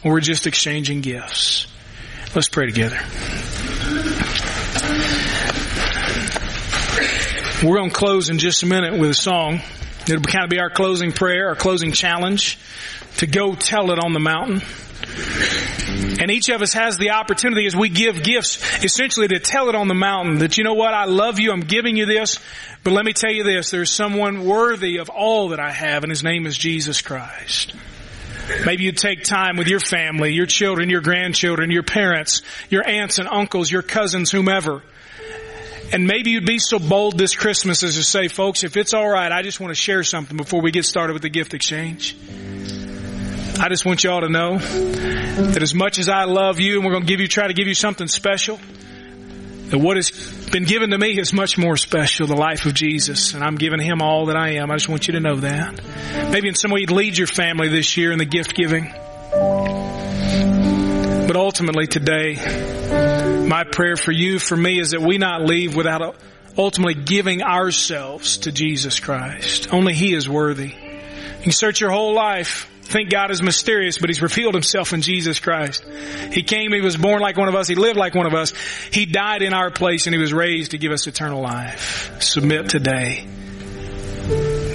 we're 0.05 0.19
just 0.19 0.45
exchanging 0.45 1.01
gifts. 1.01 1.65
Let's 2.35 2.47
pray 2.47 2.67
together. 2.67 2.99
We're 7.65 7.77
going 7.77 7.89
to 7.89 7.95
close 7.95 8.29
in 8.29 8.37
just 8.37 8.61
a 8.61 8.67
minute 8.67 8.99
with 8.99 9.09
a 9.09 9.15
song. 9.15 9.59
It'll 10.07 10.21
kind 10.21 10.43
of 10.43 10.51
be 10.51 10.59
our 10.59 10.69
closing 10.69 11.11
prayer, 11.11 11.47
our 11.47 11.55
closing 11.55 11.93
challenge 11.93 12.59
to 13.17 13.25
go 13.25 13.55
tell 13.55 13.89
it 13.89 13.97
on 13.97 14.13
the 14.13 14.19
mountain. 14.19 14.61
And 16.21 16.29
each 16.29 16.49
of 16.49 16.61
us 16.61 16.73
has 16.73 16.99
the 16.99 17.11
opportunity 17.11 17.65
as 17.65 17.75
we 17.75 17.89
give 17.89 18.21
gifts, 18.21 18.83
essentially 18.83 19.29
to 19.29 19.39
tell 19.39 19.69
it 19.69 19.73
on 19.73 19.87
the 19.87 19.95
mountain 19.95 20.37
that, 20.39 20.59
you 20.59 20.63
know 20.63 20.75
what, 20.75 20.93
I 20.93 21.05
love 21.05 21.39
you, 21.39 21.51
I'm 21.51 21.61
giving 21.61 21.97
you 21.97 22.05
this, 22.05 22.39
but 22.83 22.93
let 22.93 23.03
me 23.03 23.13
tell 23.13 23.31
you 23.31 23.43
this, 23.43 23.71
there's 23.71 23.91
someone 23.91 24.45
worthy 24.45 24.97
of 24.97 25.09
all 25.09 25.49
that 25.49 25.59
I 25.59 25.71
have, 25.71 26.03
and 26.03 26.11
his 26.11 26.23
name 26.23 26.45
is 26.45 26.55
Jesus 26.55 27.01
Christ. 27.01 27.73
Maybe 28.63 28.83
you 28.83 28.91
take 28.91 29.23
time 29.23 29.57
with 29.57 29.67
your 29.67 29.79
family, 29.79 30.33
your 30.33 30.45
children, 30.45 30.91
your 30.91 31.01
grandchildren, 31.01 31.71
your 31.71 31.81
parents, 31.81 32.43
your 32.69 32.87
aunts 32.87 33.17
and 33.17 33.27
uncles, 33.27 33.71
your 33.71 33.81
cousins, 33.81 34.29
whomever. 34.29 34.83
And 35.93 36.07
maybe 36.07 36.31
you'd 36.31 36.45
be 36.45 36.59
so 36.59 36.79
bold 36.79 37.17
this 37.17 37.35
Christmas 37.35 37.83
as 37.83 37.95
to 37.95 38.03
say, 38.03 38.27
folks, 38.27 38.63
if 38.63 38.75
it's 38.75 38.93
alright, 38.93 39.31
I 39.31 39.43
just 39.43 39.59
want 39.59 39.71
to 39.71 39.75
share 39.75 40.03
something 40.03 40.35
before 40.35 40.61
we 40.61 40.71
get 40.71 40.85
started 40.85 41.13
with 41.13 41.21
the 41.21 41.29
gift 41.29 41.53
exchange. 41.53 42.15
I 43.59 43.69
just 43.69 43.85
want 43.85 44.03
y'all 44.03 44.21
to 44.21 44.29
know 44.29 44.57
that 44.57 45.61
as 45.61 45.73
much 45.73 45.99
as 45.99 46.09
I 46.09 46.25
love 46.25 46.59
you 46.59 46.75
and 46.75 46.85
we're 46.85 46.91
going 46.91 47.03
to 47.03 47.07
give 47.07 47.21
you, 47.21 47.27
try 47.27 47.47
to 47.47 47.53
give 47.53 47.67
you 47.67 47.73
something 47.73 48.07
special, 48.07 48.59
that 49.69 49.79
what 49.79 49.95
has 49.95 50.11
been 50.51 50.65
given 50.65 50.89
to 50.91 50.97
me 50.97 51.17
is 51.17 51.31
much 51.33 51.57
more 51.57 51.77
special, 51.77 52.27
the 52.27 52.35
life 52.35 52.65
of 52.65 52.73
Jesus, 52.73 53.33
and 53.33 53.43
I'm 53.43 53.55
giving 53.55 53.79
Him 53.79 54.01
all 54.01 54.25
that 54.27 54.35
I 54.35 54.55
am. 54.55 54.69
I 54.71 54.75
just 54.75 54.89
want 54.89 55.07
you 55.07 55.13
to 55.13 55.19
know 55.19 55.37
that. 55.37 55.81
Maybe 56.31 56.49
in 56.49 56.55
some 56.55 56.71
way 56.71 56.81
you'd 56.81 56.91
lead 56.91 57.17
your 57.17 57.27
family 57.27 57.69
this 57.69 57.95
year 57.97 58.11
in 58.11 58.19
the 58.19 58.25
gift 58.25 58.55
giving. 58.55 58.91
But 61.27 61.35
ultimately 61.35 61.87
today, 61.87 62.35
my 63.45 63.63
prayer 63.63 63.95
for 63.95 64.11
you, 64.11 64.39
for 64.39 64.57
me, 64.57 64.79
is 64.79 64.91
that 64.91 65.01
we 65.01 65.17
not 65.17 65.41
leave 65.41 65.75
without 65.75 66.15
ultimately 66.57 66.95
giving 66.95 67.41
ourselves 67.41 68.37
to 68.39 68.51
Jesus 68.51 68.99
Christ. 68.99 69.73
Only 69.73 69.93
He 69.93 70.13
is 70.13 70.27
worthy. 70.27 70.73
You 71.43 71.51
search 71.51 71.81
your 71.81 71.91
whole 71.91 72.13
life 72.13 72.69
think 72.85 73.09
God 73.09 73.31
is 73.31 73.41
mysterious, 73.41 73.97
but 73.97 74.09
He's 74.09 74.21
revealed 74.21 74.53
Himself 74.53 74.93
in 74.93 75.01
Jesus 75.01 75.39
Christ. 75.39 75.83
He 76.31 76.43
came, 76.43 76.71
He 76.71 76.81
was 76.81 76.95
born 76.95 77.21
like 77.21 77.37
one 77.37 77.49
of 77.49 77.55
us, 77.55 77.67
He 77.67 77.75
lived 77.75 77.97
like 77.97 78.15
one 78.15 78.27
of 78.27 78.33
us, 78.33 78.53
He 78.91 79.05
died 79.05 79.41
in 79.41 79.53
our 79.53 79.71
place, 79.71 80.07
and 80.07 80.13
He 80.13 80.21
was 80.21 80.33
raised 80.33 80.71
to 80.71 80.77
give 80.77 80.91
us 80.91 81.07
eternal 81.07 81.41
life. 81.41 82.21
Submit 82.21 82.69
today. 82.69 83.27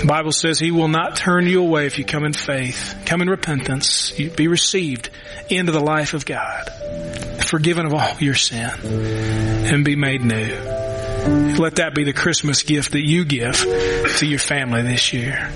The 0.00 0.06
Bible 0.06 0.32
says 0.32 0.58
He 0.58 0.70
will 0.70 0.88
not 0.88 1.16
turn 1.16 1.46
you 1.46 1.60
away 1.60 1.86
if 1.86 1.98
you 1.98 2.06
come 2.06 2.24
in 2.24 2.32
faith, 2.32 2.96
come 3.04 3.20
in 3.20 3.28
repentance, 3.28 4.18
you 4.18 4.30
be 4.30 4.48
received 4.48 5.10
into 5.50 5.72
the 5.72 5.80
life 5.80 6.14
of 6.14 6.24
God, 6.24 6.70
forgiven 7.44 7.84
of 7.84 7.92
all 7.92 8.16
your 8.18 8.34
sin, 8.34 8.70
and 8.80 9.84
be 9.84 9.96
made 9.96 10.22
new. 10.22 10.54
Let 11.58 11.76
that 11.76 11.94
be 11.94 12.04
the 12.04 12.14
Christmas 12.14 12.62
gift 12.62 12.92
that 12.92 13.06
you 13.06 13.26
give 13.26 13.56
to 14.16 14.26
your 14.26 14.38
family 14.38 14.80
this 14.80 15.12
year. 15.12 15.50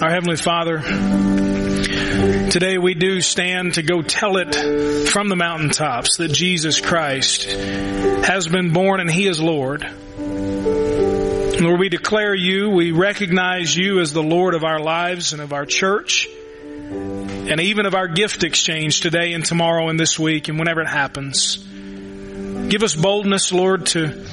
Our 0.00 0.10
Heavenly 0.10 0.36
Father, 0.36 0.80
today 2.50 2.78
we 2.78 2.94
do 2.94 3.20
stand 3.20 3.74
to 3.74 3.82
go 3.82 4.00
tell 4.00 4.36
it 4.36 4.54
from 5.08 5.28
the 5.28 5.34
mountaintops 5.34 6.18
that 6.18 6.28
Jesus 6.28 6.80
Christ 6.80 7.46
has 7.46 8.46
been 8.46 8.72
born 8.72 9.00
and 9.00 9.10
He 9.10 9.26
is 9.26 9.40
Lord. 9.40 9.84
Lord, 11.58 11.80
we 11.80 11.88
declare 11.88 12.34
you, 12.34 12.68
we 12.68 12.92
recognize 12.92 13.74
you 13.74 14.00
as 14.00 14.12
the 14.12 14.22
Lord 14.22 14.54
of 14.54 14.62
our 14.62 14.78
lives 14.78 15.32
and 15.32 15.40
of 15.40 15.54
our 15.54 15.64
church, 15.64 16.28
and 16.90 17.58
even 17.60 17.86
of 17.86 17.94
our 17.94 18.08
gift 18.08 18.44
exchange 18.44 19.00
today 19.00 19.32
and 19.32 19.42
tomorrow 19.42 19.88
and 19.88 19.98
this 19.98 20.18
week 20.18 20.48
and 20.48 20.58
whenever 20.58 20.82
it 20.82 20.88
happens. 20.88 21.56
Give 21.56 22.82
us 22.82 22.94
boldness, 22.94 23.52
Lord, 23.52 23.86
to 23.86 24.26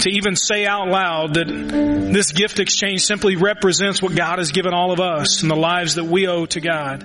to 0.00 0.10
even 0.10 0.36
say 0.36 0.66
out 0.66 0.88
loud 0.88 1.34
that 1.34 1.46
this 1.48 2.32
gift 2.32 2.60
exchange 2.60 3.04
simply 3.04 3.36
represents 3.36 4.02
what 4.02 4.14
God 4.14 4.38
has 4.38 4.52
given 4.52 4.74
all 4.74 4.92
of 4.92 5.00
us 5.00 5.40
and 5.40 5.50
the 5.50 5.56
lives 5.56 5.94
that 5.94 6.04
we 6.04 6.26
owe 6.28 6.44
to 6.46 6.60
God. 6.60 7.02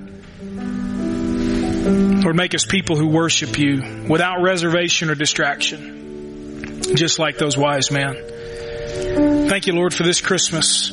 Lord, 2.24 2.36
make 2.36 2.54
us 2.54 2.66
people 2.66 2.98
who 2.98 3.08
worship 3.08 3.58
you 3.58 4.06
without 4.10 4.42
reservation 4.42 5.10
or 5.10 5.16
distraction, 5.16 6.82
just 6.96 7.20
like 7.20 7.38
those 7.38 7.58
wise 7.58 7.90
men. 7.90 8.18
Thank 9.50 9.68
you, 9.68 9.74
Lord, 9.74 9.94
for 9.94 10.04
this 10.04 10.22
Christmas, 10.22 10.90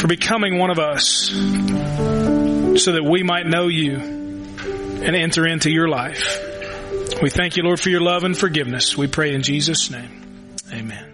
for 0.00 0.06
becoming 0.06 0.58
one 0.58 0.70
of 0.70 0.78
us 0.78 1.30
so 2.82 2.92
that 2.92 3.04
we 3.04 3.22
might 3.22 3.46
know 3.46 3.68
you 3.68 3.96
and 3.96 5.14
enter 5.16 5.46
into 5.46 5.70
your 5.70 5.88
life. 5.88 6.38
We 7.22 7.30
thank 7.30 7.56
you, 7.56 7.62
Lord, 7.62 7.80
for 7.80 7.90
your 7.90 8.00
love 8.00 8.24
and 8.24 8.36
forgiveness. 8.36 8.96
We 8.96 9.06
pray 9.06 9.34
in 9.34 9.42
Jesus' 9.42 9.90
name. 9.90 10.54
Amen. 10.72 11.07